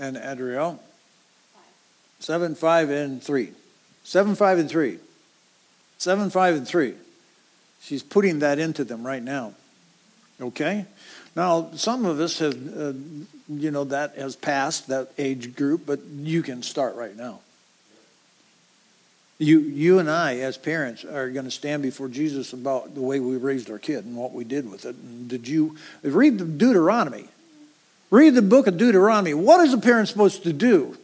[0.00, 0.82] And Adriel?
[2.20, 3.52] Seven, five, and three.
[4.02, 4.98] Seven, five, and three.
[5.98, 6.94] Seven, five, and three.
[7.82, 9.52] She's putting that into them right now.
[10.40, 10.86] Okay?
[11.36, 12.92] Now, some of us have, uh,
[13.48, 17.40] you know, that has passed that age group, but you can start right now.
[19.38, 23.20] You, you and I, as parents, are going to stand before Jesus about the way
[23.20, 24.96] we raised our kid and what we did with it.
[24.96, 27.28] And did you read Deuteronomy?
[28.10, 29.34] Read the book of Deuteronomy.
[29.34, 30.96] What is a parent supposed to do?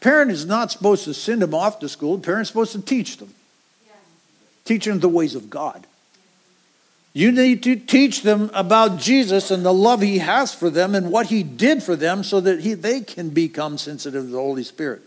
[0.00, 2.18] Parent is not supposed to send them off to school.
[2.18, 3.34] Parent's supposed to teach them.
[4.64, 5.86] Teach them the ways of God.
[7.14, 11.10] You need to teach them about Jesus and the love he has for them and
[11.10, 14.64] what he did for them so that he, they can become sensitive to the Holy
[14.64, 15.02] Spirit.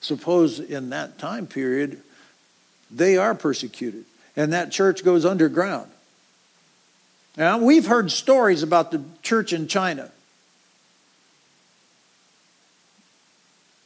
[0.00, 2.02] Suppose in that time period,
[2.90, 4.04] they are persecuted
[4.36, 5.90] and that church goes underground.
[7.36, 10.10] Now, we've heard stories about the church in China.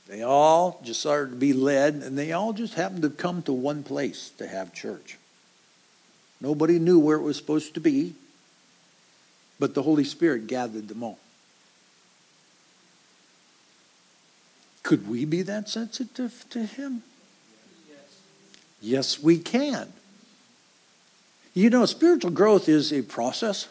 [0.09, 3.53] They all just started to be led, and they all just happened to come to
[3.53, 5.19] one place to have church.
[6.41, 8.15] Nobody knew where it was supposed to be,
[9.59, 11.19] but the Holy Spirit gathered them all.
[14.83, 17.03] Could we be that sensitive to Him?
[18.81, 19.93] Yes, we can.
[21.57, 23.67] You know, spiritual growth is a process.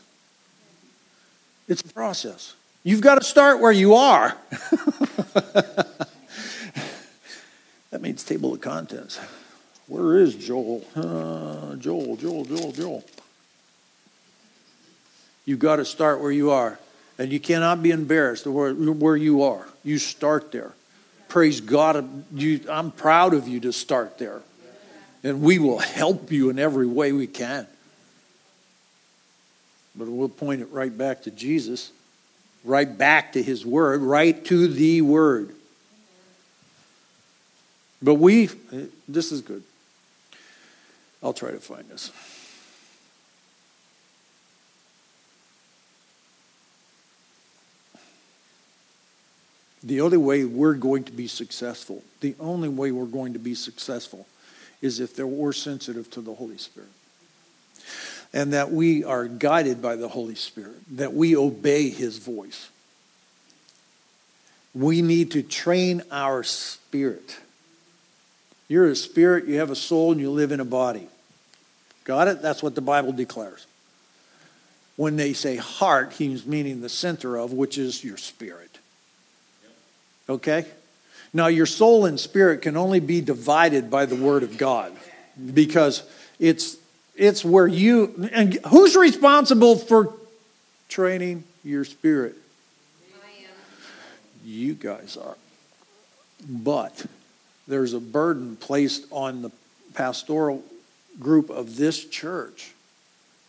[1.68, 2.56] It's a process.
[2.84, 4.36] You've got to start where you are.
[5.36, 6.02] that
[8.02, 9.20] means table of contents.
[9.86, 10.84] Where is Joel?
[10.96, 13.04] Uh, Joel, Joel, Joel, Joel.
[15.46, 16.80] You've got to start where you are.
[17.20, 19.68] And you cannot be embarrassed where, where you are.
[19.84, 20.74] You start there.
[21.28, 22.26] Praise God.
[22.34, 24.42] You, I'm proud of you to start there.
[25.24, 27.68] And we will help you in every way we can.
[29.98, 31.92] But we'll point it right back to Jesus,
[32.64, 35.56] right back to his word, right to the word.
[38.02, 38.50] But we,
[39.08, 39.64] this is good.
[41.24, 42.12] I'll try to find this.
[49.82, 53.54] The only way we're going to be successful, the only way we're going to be
[53.54, 54.28] successful
[54.82, 56.90] is if we're sensitive to the Holy Spirit.
[58.36, 62.70] And that we are guided by the Holy Spirit, that we obey his voice.
[64.76, 67.38] We need to train our spirit.
[68.68, 71.08] You're a spirit, you have a soul, and you live in a body.
[72.04, 72.42] Got it?
[72.42, 73.66] That's what the Bible declares.
[74.98, 78.80] When they say heart, he's meaning the center of, which is your spirit.
[80.28, 80.66] Okay?
[81.34, 84.92] Now, your soul and spirit can only be divided by the Word of God
[85.54, 86.04] because
[86.38, 86.76] it's,
[87.16, 88.30] it's where you.
[88.32, 90.14] And who's responsible for
[90.90, 92.36] training your spirit?
[94.44, 95.38] You guys are.
[96.48, 97.06] But
[97.68, 99.52] there's a burden placed on the
[99.96, 100.64] pastoral
[101.20, 102.74] group of this church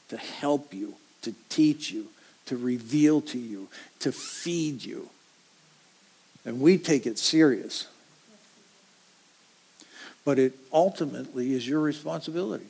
[0.08, 2.06] to help you, to teach you,
[2.46, 3.68] to reveal to you,
[4.00, 5.10] to feed you.
[6.44, 7.88] And we take it serious.
[10.24, 12.66] But it ultimately is your responsibility.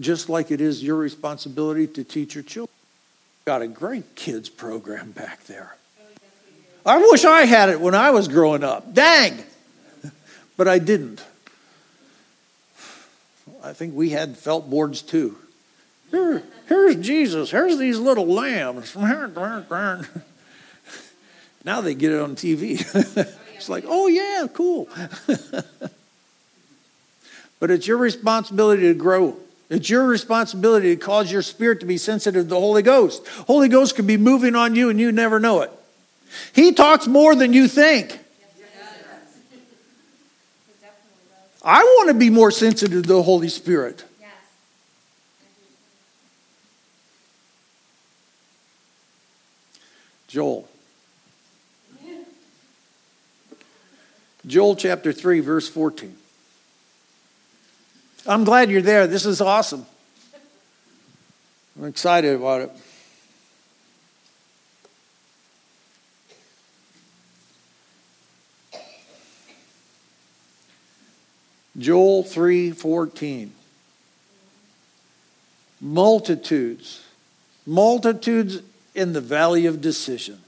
[0.00, 2.72] Just like it is your responsibility to teach your children.
[3.46, 5.76] Got a great kids program back there.
[6.84, 8.92] I wish I had it when I was growing up.
[8.92, 9.42] Dang!
[10.56, 11.22] But I didn't.
[13.62, 15.36] I think we had felt boards too.
[16.10, 17.50] Here, here's Jesus.
[17.50, 18.96] Here's these little lambs.
[21.64, 22.80] now they get it on TV.
[23.54, 24.88] it's like, oh, yeah, cool.
[27.60, 29.36] but it's your responsibility to grow.
[29.68, 33.26] It's your responsibility to cause your spirit to be sensitive to the Holy Ghost.
[33.46, 35.72] Holy Ghost could be moving on you and you never know it.
[36.52, 38.18] He talks more than you think.
[41.64, 44.04] I want to be more sensitive to the Holy Spirit.
[50.28, 50.68] Joel.
[54.46, 56.16] Joel chapter 3, verse 14.
[58.28, 59.06] I'm glad you're there.
[59.06, 59.86] This is awesome.
[61.78, 62.70] I'm excited about it.
[71.78, 73.50] Joel 3:14
[75.80, 77.02] Multitudes
[77.66, 78.62] multitudes
[78.94, 80.40] in the valley of decision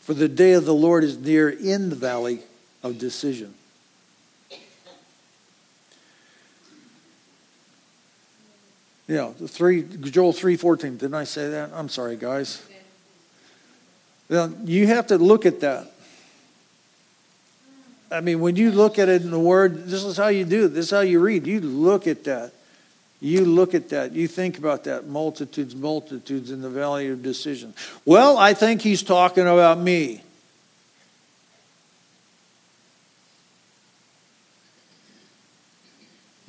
[0.00, 2.40] for the day of the Lord is near in the valley
[2.82, 3.54] of decision
[9.08, 10.98] Yeah, the three Joel three fourteen.
[10.98, 11.70] Didn't I say that?
[11.74, 12.62] I'm sorry, guys.
[14.28, 15.90] Now you have to look at that.
[18.10, 20.66] I mean, when you look at it in the Word, this is how you do
[20.66, 20.68] it.
[20.68, 21.46] This is how you read.
[21.46, 22.52] You look at that.
[23.20, 24.12] You look at that.
[24.12, 25.06] You think about that.
[25.06, 27.74] Multitudes, multitudes in the valley of decision.
[28.04, 30.22] Well, I think he's talking about me.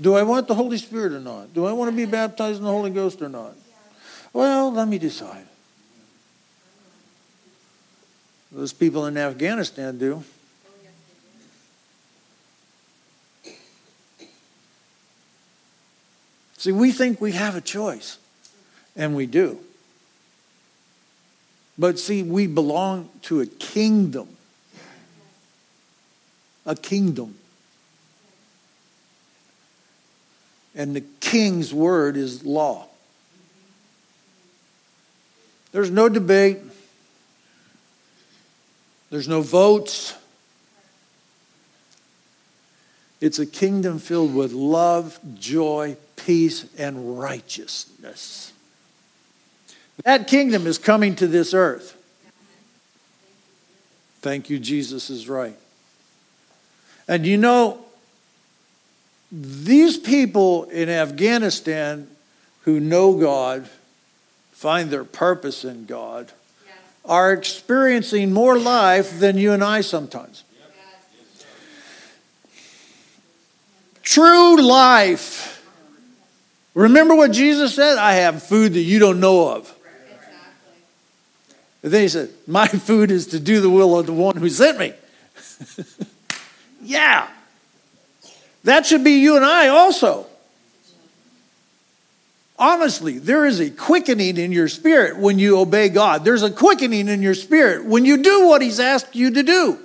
[0.02, 1.54] Do I want the Holy Spirit or not?
[1.54, 3.56] Do I want to be baptized in the Holy Ghost or not?
[4.32, 5.45] Well, let me decide.
[8.52, 10.24] Those people in Afghanistan do.
[16.58, 18.18] See, we think we have a choice,
[18.95, 19.60] and we do.
[21.78, 24.36] But see, we belong to a kingdom.
[26.66, 27.36] A kingdom.
[30.80, 32.88] And the king's word is law.
[35.74, 36.60] There's no debate.
[39.10, 40.16] There's no votes.
[43.20, 48.54] It's a kingdom filled with love, joy, peace, and righteousness.
[50.06, 51.98] That kingdom is coming to this earth.
[54.22, 55.58] Thank you, Jesus is right.
[57.06, 57.84] And you know,
[59.32, 62.08] these people in Afghanistan
[62.64, 63.70] who know God,
[64.52, 66.32] find their purpose in God,
[66.66, 66.76] yes.
[67.06, 70.44] are experiencing more life than you and I sometimes.
[70.58, 71.46] Yes.
[74.04, 75.60] True life
[76.80, 77.98] Remember what Jesus said?
[77.98, 79.76] I have food that you don't know of.
[81.84, 84.50] And then he said, My food is to do the will of the one who
[84.50, 84.94] sent me.
[86.82, 87.28] yeah.
[88.64, 90.26] That should be you and I also.
[92.57, 96.26] Honestly, there is a quickening in your spirit when you obey God.
[96.26, 99.80] There's a quickening in your spirit when you do what He's asked you to do.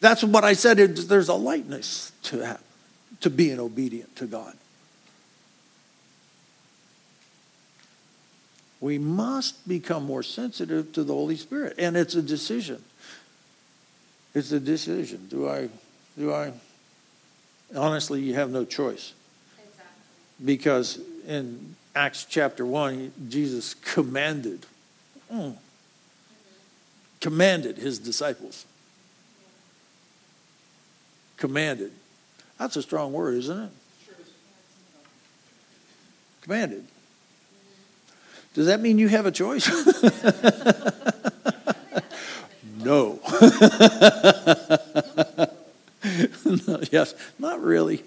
[0.00, 0.78] That's what I said.
[0.78, 2.60] There's a lightness to that,
[3.20, 4.54] to being obedient to God.
[8.80, 11.74] We must become more sensitive to the Holy Spirit.
[11.78, 12.82] And it's a decision.
[14.34, 15.26] It's a decision.
[15.28, 15.68] Do I,
[16.16, 16.52] do I?
[17.74, 19.12] Honestly, you have no choice.
[19.58, 20.44] Exactly.
[20.44, 24.64] Because in Acts chapter 1, Jesus commanded,
[25.32, 25.54] mm,
[27.20, 28.64] commanded his disciples.
[31.36, 31.92] Commanded.
[32.58, 33.70] That's a strong word, isn't it?
[36.42, 36.84] Commanded.
[38.54, 39.68] Does that mean you have a choice?
[42.78, 43.20] no.
[46.92, 48.02] yes, not really.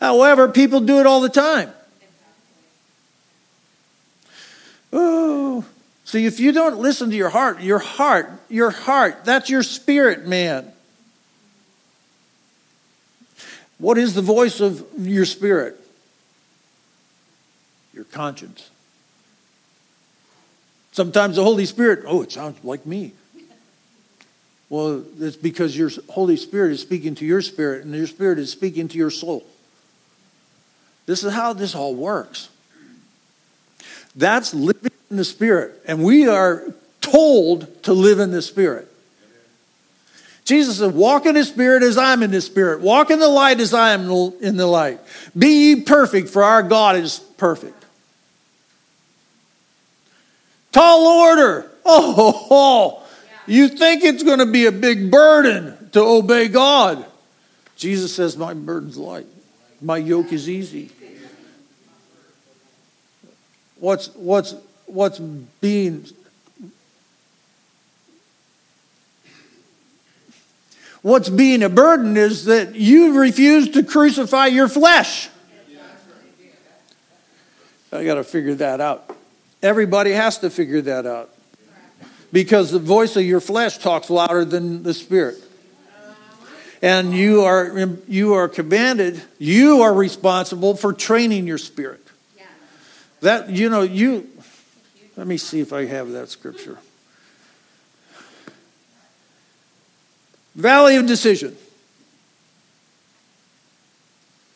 [0.00, 1.72] However, people do it all the time.
[4.92, 5.64] Oh,
[6.04, 10.26] see, if you don't listen to your heart, your heart, your heart, that's your spirit,
[10.26, 10.70] man.
[13.78, 15.78] What is the voice of your spirit?
[17.94, 18.70] Your conscience.
[20.92, 23.12] Sometimes the Holy Spirit, oh, it sounds like me.
[24.72, 28.50] Well, it's because your Holy Spirit is speaking to your spirit, and your spirit is
[28.50, 29.44] speaking to your soul.
[31.04, 32.48] This is how this all works.
[34.16, 35.78] That's living in the Spirit.
[35.86, 36.64] And we are
[37.02, 38.88] told to live in the Spirit.
[40.46, 42.80] Jesus said, Walk in the Spirit as I'm in the Spirit.
[42.80, 44.10] Walk in the light as I am
[44.40, 45.00] in the light.
[45.36, 47.84] Be ye perfect, for our God is perfect.
[50.72, 51.70] Tall order.
[51.84, 53.00] Oh.
[53.46, 57.04] you think it's going to be a big burden to obey God.
[57.76, 59.26] Jesus says, My burden's light,
[59.80, 60.90] my yoke is easy.
[63.78, 64.54] What's, what's,
[64.86, 66.06] what's being
[71.02, 75.28] What's being a burden is that you refuse to crucify your flesh.
[77.92, 79.14] I got to figure that out.
[79.62, 81.30] Everybody has to figure that out.
[82.32, 85.36] Because the voice of your flesh talks louder than the spirit.
[86.80, 92.04] And you are you are commanded, you are responsible for training your spirit.
[93.20, 94.28] That you know, you
[95.16, 96.78] let me see if I have that scripture.
[100.54, 101.56] Valley of decision.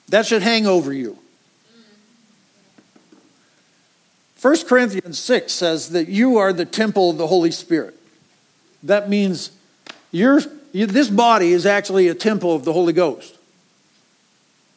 [0.09, 1.19] That should hang over you.
[4.41, 7.95] 1 Corinthians 6 says that you are the temple of the Holy Spirit.
[8.83, 9.51] That means
[10.13, 10.41] you
[10.73, 13.37] this body is actually a temple of the Holy Ghost.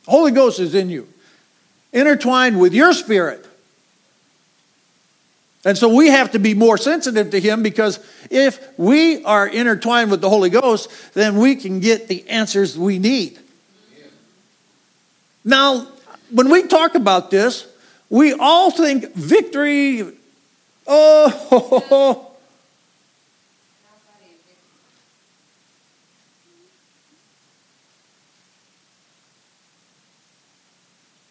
[0.06, 1.08] The Holy Ghost is in you,
[1.92, 3.46] intertwined with your spirit.
[5.66, 8.00] And so we have to be more sensitive to Him because
[8.32, 12.98] if we are intertwined with the Holy Ghost, then we can get the answers we
[12.98, 13.38] need.
[15.44, 15.86] Now,
[16.32, 17.68] when we talk about this,
[18.10, 20.04] we all think victory,
[20.88, 22.32] oh,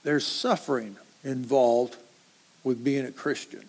[0.04, 1.96] there's suffering involved
[2.62, 3.64] with being a Christian.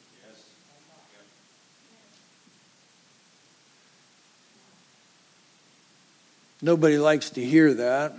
[6.61, 8.13] Nobody likes to hear that.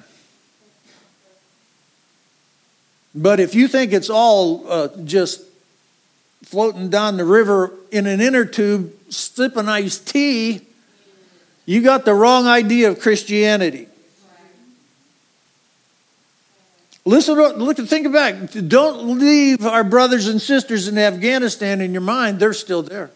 [3.14, 5.42] But if you think it's all uh, just
[6.44, 10.62] floating down the river in an inner tube, sipping iced tea,
[11.66, 13.86] you got the wrong idea of Christianity.
[17.04, 18.34] Listen, look, and think back.
[18.68, 22.38] Don't leave our brothers and sisters in Afghanistan in your mind.
[22.38, 23.10] They're still there.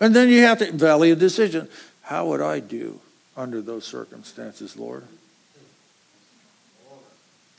[0.00, 1.68] And then you have to valley a decision.
[2.02, 3.00] How would I do
[3.36, 5.04] under those circumstances, Lord?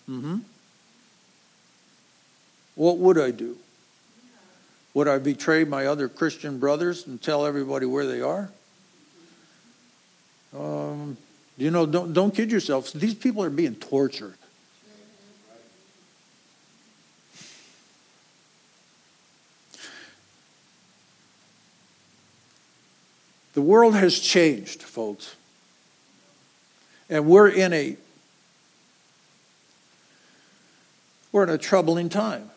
[0.10, 0.38] Mm-hmm.
[2.76, 3.58] What would I do?
[4.96, 8.50] Would I betray my other Christian brothers and tell everybody where they are?
[10.58, 11.16] Um,
[11.58, 12.92] you know, don't don't kid yourself.
[12.92, 14.34] These people are being tortured.
[23.54, 25.36] The world has changed, folks.
[27.10, 27.98] And we're in a
[31.32, 32.50] we're in a troubling time.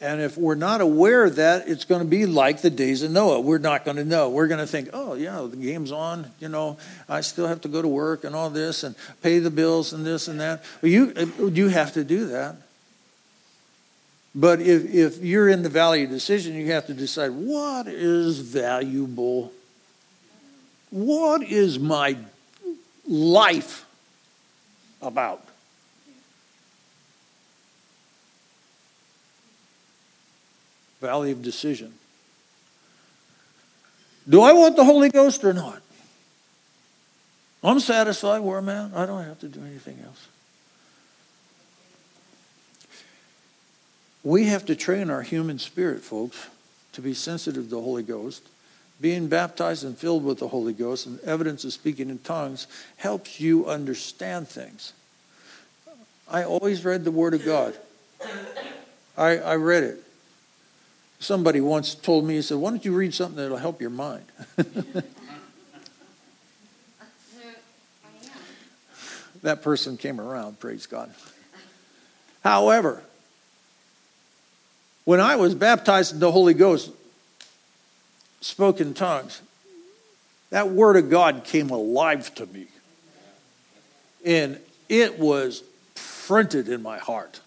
[0.00, 3.10] And if we're not aware of that, it's going to be like the days of
[3.10, 3.40] Noah.
[3.40, 4.30] We're not going to know.
[4.30, 6.30] We're going to think, oh, yeah, the game's on.
[6.38, 6.78] You know,
[7.08, 10.06] I still have to go to work and all this and pay the bills and
[10.06, 10.62] this and that.
[10.82, 12.56] Well, you, uh, you have to do that.
[14.36, 19.52] But if, if you're in the value decision, you have to decide what is valuable?
[20.90, 22.16] What is my
[23.04, 23.84] life
[25.00, 25.44] about?
[31.00, 31.94] Valley of decision.
[34.28, 35.80] Do I want the Holy Ghost or not?
[37.62, 38.94] I'm satisfied where I'm at.
[38.94, 40.28] I don't have to do anything else.
[44.22, 46.48] We have to train our human spirit, folks,
[46.92, 48.42] to be sensitive to the Holy Ghost.
[49.00, 53.38] Being baptized and filled with the Holy Ghost and evidence of speaking in tongues helps
[53.40, 54.92] you understand things.
[56.28, 57.74] I always read the Word of God.
[59.16, 60.02] I, I read it.
[61.20, 64.24] Somebody once told me, he said, Why don't you read something that'll help your mind?
[69.42, 71.12] that person came around, praise God.
[72.44, 73.02] However,
[75.04, 76.90] when I was baptized in the Holy Ghost,
[78.40, 79.40] spoke in tongues,
[80.50, 82.66] that Word of God came alive to me.
[84.24, 84.58] And
[84.88, 85.62] it was
[86.26, 87.40] printed in my heart.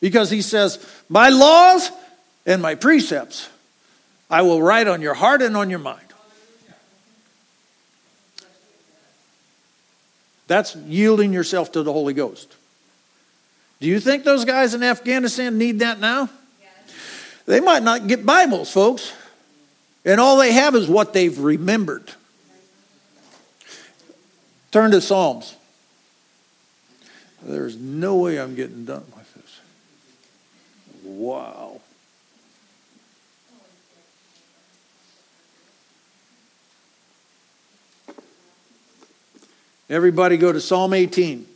[0.00, 1.90] Because he says, My laws
[2.46, 3.48] and my precepts
[4.30, 6.00] I will write on your heart and on your mind.
[10.46, 12.54] That's yielding yourself to the Holy Ghost.
[13.80, 16.28] Do you think those guys in Afghanistan need that now?
[17.46, 19.12] They might not get Bibles, folks.
[20.04, 22.12] And all they have is what they've remembered.
[24.70, 25.56] Turn to Psalms.
[27.42, 29.60] There's no way I'm getting done with this.
[31.04, 31.80] Wow.
[39.90, 41.46] Everybody go to Psalm 18.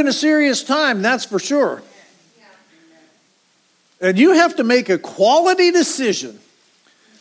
[0.00, 1.82] In a serious time, that's for sure.
[4.00, 6.40] And you have to make a quality decision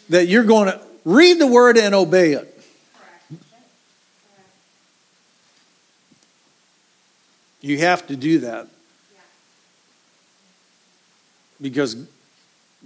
[0.07, 2.55] that you're going to read the word and obey it.
[7.61, 8.67] You have to do that.
[11.61, 11.97] Because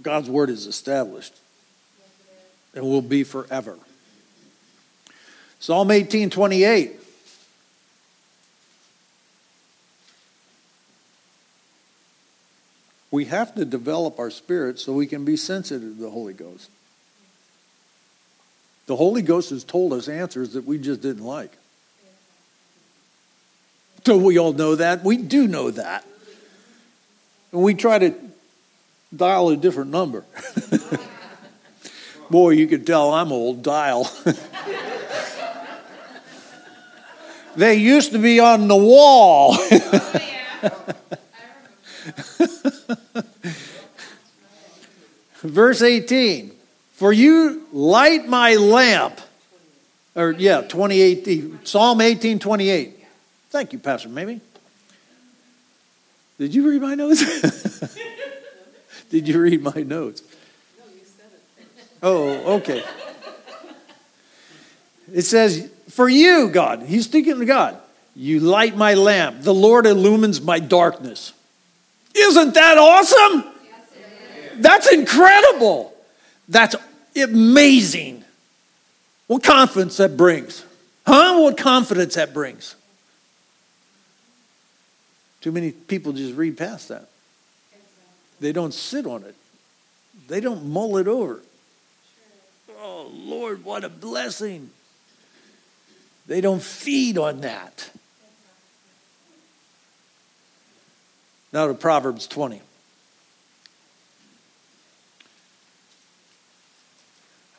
[0.02, 1.34] God's word is established
[2.74, 3.78] and will be forever.
[5.60, 7.03] Psalm 18 28.
[13.14, 16.68] We have to develop our spirit so we can be sensitive to the Holy Ghost.
[18.86, 21.52] The Holy Ghost has told us answers that we just didn't like.
[24.02, 25.04] Do we all know that?
[25.04, 26.04] We do know that.
[27.52, 28.16] And we try to
[29.14, 30.24] dial a different number.
[32.30, 33.62] Boy, you can tell I'm old.
[33.62, 34.10] Dial.
[37.54, 39.56] they used to be on the wall.
[40.66, 40.94] Oh,
[45.42, 46.52] Verse 18
[46.92, 49.20] For you light my lamp.
[50.16, 53.04] Or, yeah, 28, Psalm 18, 28.
[53.50, 54.40] Thank you, Pastor Mamie.
[56.38, 57.80] Did you read my notes?
[59.10, 60.22] Did you read my notes?
[62.02, 62.84] Oh, okay.
[65.12, 67.78] It says, For you, God, he's speaking to God,
[68.16, 69.42] you light my lamp.
[69.42, 71.32] The Lord illumines my darkness.
[72.14, 73.44] Isn't that awesome?
[74.56, 75.92] That's incredible.
[76.48, 76.76] That's
[77.16, 78.24] amazing.
[79.26, 80.64] What confidence that brings.
[81.06, 81.40] Huh?
[81.40, 82.76] What confidence that brings.
[85.40, 87.08] Too many people just read past that.
[88.40, 89.34] They don't sit on it.
[90.28, 91.40] They don't mull it over.
[92.80, 94.70] Oh, Lord, what a blessing.
[96.26, 97.90] They don't feed on that.
[101.54, 102.60] Now to Proverbs 20.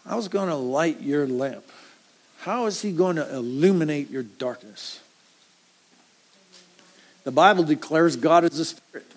[0.06, 1.64] I was going to light your lamp?
[2.39, 5.00] How is he going to illuminate your darkness?
[7.24, 9.10] The Bible declares God is a spirit.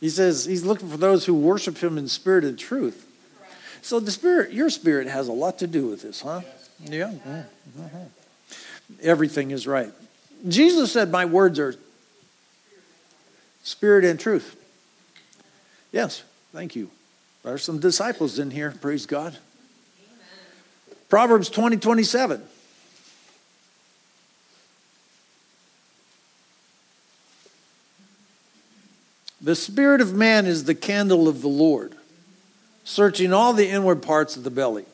[0.00, 3.06] He says he's looking for those who worship him in spirit and truth.
[3.82, 6.40] So the spirit, your spirit has a lot to do with this, huh?
[6.84, 7.12] Yeah.
[7.12, 8.02] Mm-hmm.
[9.00, 9.92] Everything is right.
[10.48, 11.76] Jesus said, My words are
[13.64, 14.56] spirit and truth.
[15.90, 16.90] Yes, thank you.
[17.42, 19.36] There are some disciples in here, praise God.
[19.36, 20.96] Amen.
[21.08, 22.42] Proverbs 20 27.
[29.40, 31.94] The spirit of man is the candle of the Lord,
[32.82, 34.86] searching all the inward parts of the belly.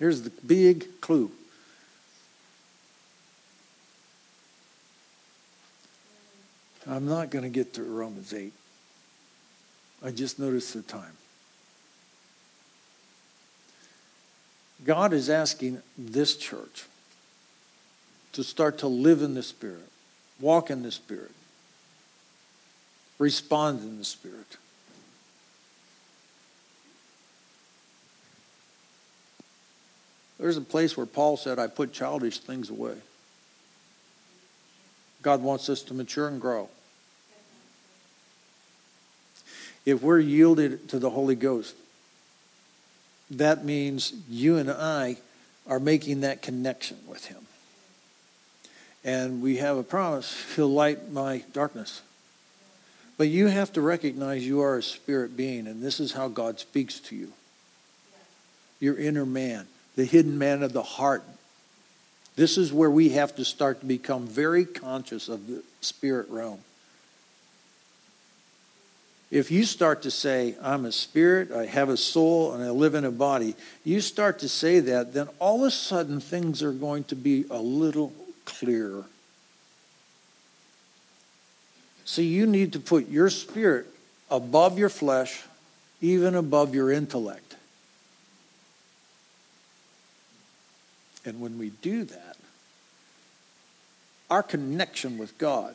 [0.00, 1.30] Here's the big clue
[6.92, 8.52] I'm not going to get to Romans 8.
[10.04, 11.16] I just noticed the time.
[14.84, 16.84] God is asking this church
[18.34, 19.88] to start to live in the Spirit,
[20.38, 21.30] walk in the Spirit,
[23.18, 24.58] respond in the Spirit.
[30.38, 32.96] There's a place where Paul said, I put childish things away.
[35.22, 36.68] God wants us to mature and grow.
[39.84, 41.74] If we're yielded to the Holy Ghost,
[43.30, 45.16] that means you and I
[45.66, 47.46] are making that connection with Him.
[49.04, 52.02] And we have a promise He'll light my darkness.
[53.18, 56.58] But you have to recognize you are a spirit being, and this is how God
[56.58, 57.32] speaks to you.
[58.80, 59.66] Your inner man,
[59.96, 61.22] the hidden man of the heart.
[62.34, 66.60] This is where we have to start to become very conscious of the spirit realm.
[69.32, 72.94] If you start to say, I'm a spirit, I have a soul, and I live
[72.94, 76.70] in a body, you start to say that, then all of a sudden things are
[76.70, 78.12] going to be a little
[78.44, 79.04] clearer.
[82.04, 83.86] See, you need to put your spirit
[84.30, 85.42] above your flesh,
[86.02, 87.56] even above your intellect.
[91.24, 92.36] And when we do that,
[94.28, 95.74] our connection with God,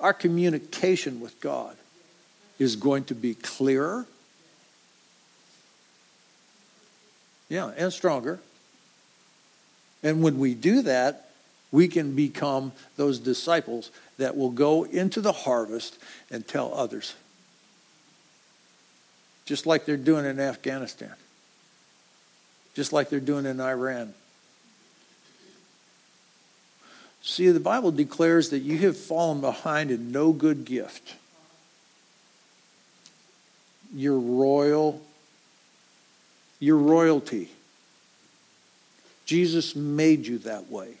[0.00, 1.76] our communication with God,
[2.58, 4.06] is going to be clearer.
[7.48, 8.40] Yeah, and stronger.
[10.02, 11.30] And when we do that,
[11.70, 15.98] we can become those disciples that will go into the harvest
[16.30, 17.14] and tell others.
[19.44, 21.14] Just like they're doing in Afghanistan.
[22.74, 24.14] Just like they're doing in Iran.
[27.22, 31.14] See, the Bible declares that you have fallen behind in no good gift
[33.94, 35.00] your royal,
[36.60, 37.50] your royalty.
[39.24, 40.94] Jesus made you that way.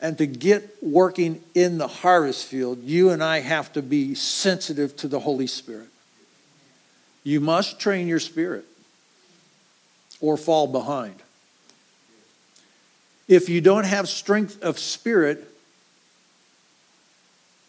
[0.00, 4.94] And to get working in the harvest field, you and I have to be sensitive
[4.98, 5.88] to the Holy Spirit.
[7.24, 8.64] You must train your spirit
[10.20, 11.16] or fall behind.
[13.26, 15.50] If you don't have strength of spirit,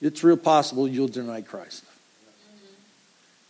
[0.01, 1.83] it's real possible you'll deny Christ.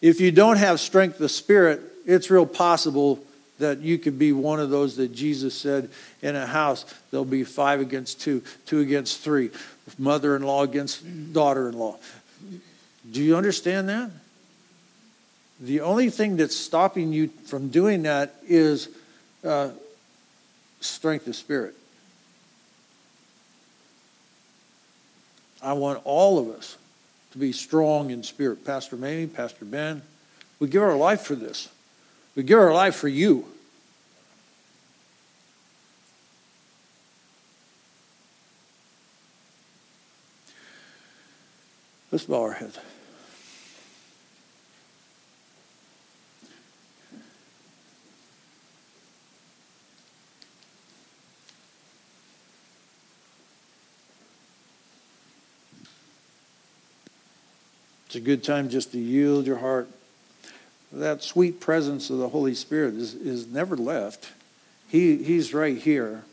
[0.02, 3.20] If you don't have strength of spirit, it's real possible
[3.60, 5.90] that you could be one of those that Jesus said
[6.22, 9.50] in a house, there'll be five against two, two against three,
[9.98, 11.98] mother in law against daughter in law.
[13.10, 14.12] Do you understand that?
[15.60, 18.90] The only thing that's stopping you from doing that is
[19.44, 19.72] uh,
[20.82, 21.74] strength of spirit.
[25.62, 26.78] I want all of us
[27.32, 28.66] to be strong in spirit.
[28.66, 30.02] Pastor Mamie, Pastor Ben,
[30.60, 31.70] we give our life for this.
[32.36, 33.46] We give our life for you.
[42.12, 42.80] Let's bow our heads.
[58.18, 59.88] A good time just to yield your heart.
[60.92, 64.30] That sweet presence of the Holy Spirit is, is never left.
[64.88, 66.24] He, he's right here.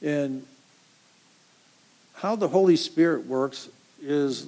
[0.00, 0.46] And
[2.14, 3.68] how the Holy Spirit works
[4.00, 4.46] is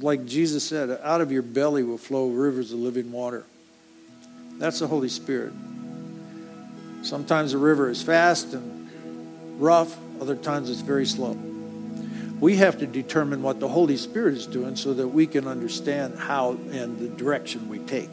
[0.00, 3.44] like Jesus said, out of your belly will flow rivers of living water.
[4.58, 5.52] That's the Holy Spirit.
[7.02, 8.88] Sometimes the river is fast and
[9.60, 11.51] rough, other times it's very slow
[12.42, 16.18] we have to determine what the Holy Spirit is doing so that we can understand
[16.18, 18.10] how and the direction we take.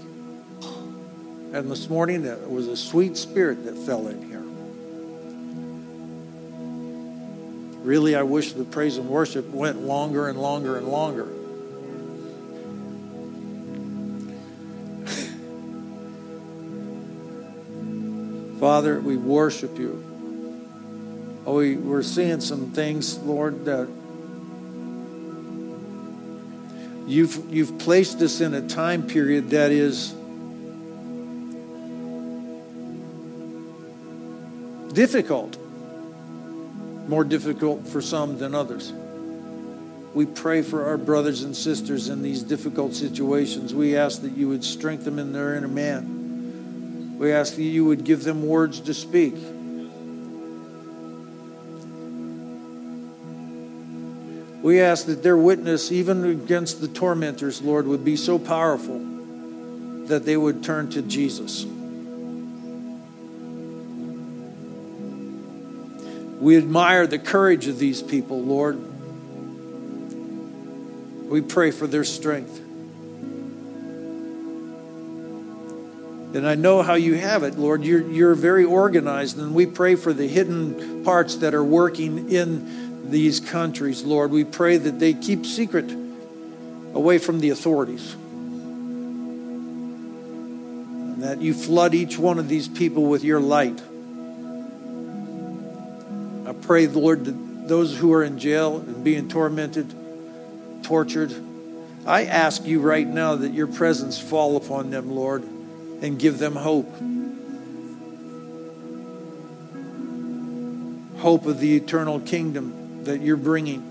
[1.51, 4.43] And this morning, it was a sweet spirit that fell in here.
[7.83, 11.25] Really, I wish the praise and worship went longer and longer and longer.
[18.59, 20.03] Father, we worship you.
[21.47, 23.89] Oh, we, we're seeing some things, Lord, that
[27.09, 30.11] You've, you've placed us in a time period that is
[34.93, 35.57] difficult,
[37.09, 38.93] more difficult for some than others.
[40.13, 43.73] We pray for our brothers and sisters in these difficult situations.
[43.73, 47.17] We ask that you would strengthen them in their inner man.
[47.17, 49.33] We ask that you would give them words to speak.
[54.61, 58.99] We ask that their witness, even against the tormentors, Lord, would be so powerful
[60.07, 61.65] that they would turn to Jesus.
[66.39, 68.79] We admire the courage of these people, Lord.
[71.29, 72.59] We pray for their strength.
[76.35, 77.83] And I know how you have it, Lord.
[77.83, 82.88] You're, you're very organized, and we pray for the hidden parts that are working in
[83.11, 84.31] these countries, Lord.
[84.31, 85.89] We pray that they keep secret
[86.93, 88.13] away from the authorities.
[91.13, 93.81] And that you flood each one of these people with your light.
[96.47, 99.93] I pray, Lord, that those who are in jail and being tormented,
[100.83, 101.33] tortured,
[102.05, 105.43] I ask you right now that your presence fall upon them, Lord,
[106.01, 106.91] and give them hope.
[111.19, 113.85] Hope of the eternal kingdom that you're bringing.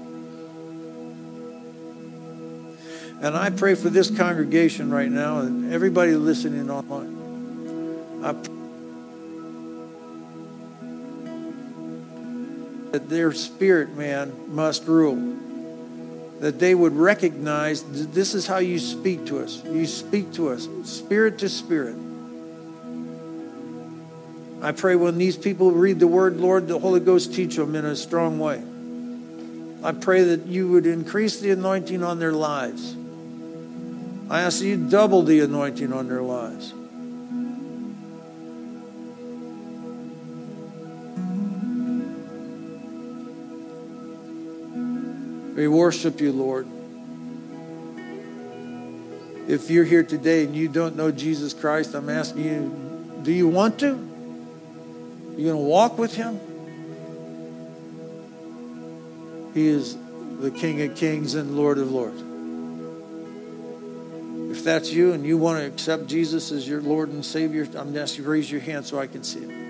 [3.21, 8.25] And I pray for this congregation right now and everybody listening online.
[8.25, 8.33] I
[12.93, 15.37] that their spirit man must rule.
[16.41, 19.63] That they would recognize that this is how you speak to us.
[19.65, 21.97] You speak to us, spirit to spirit.
[24.63, 27.85] I pray when these people read the word, Lord, the Holy Ghost teach them in
[27.85, 28.63] a strong way.
[29.83, 32.97] I pray that you would increase the anointing on their lives.
[34.31, 36.74] I ask that you double the anointing on their lives.
[45.57, 46.66] We worship you, Lord.
[49.49, 53.49] If you're here today and you don't know Jesus Christ, I'm asking you, do you
[53.49, 53.87] want to?
[55.37, 56.39] You going to walk with him?
[59.59, 59.99] He is
[60.39, 62.23] the King of Kings and Lord of Lords.
[64.57, 67.97] If that's you and you want to accept Jesus as your Lord and Savior, I'm
[67.97, 69.68] asking you to raise your hand so I can see it.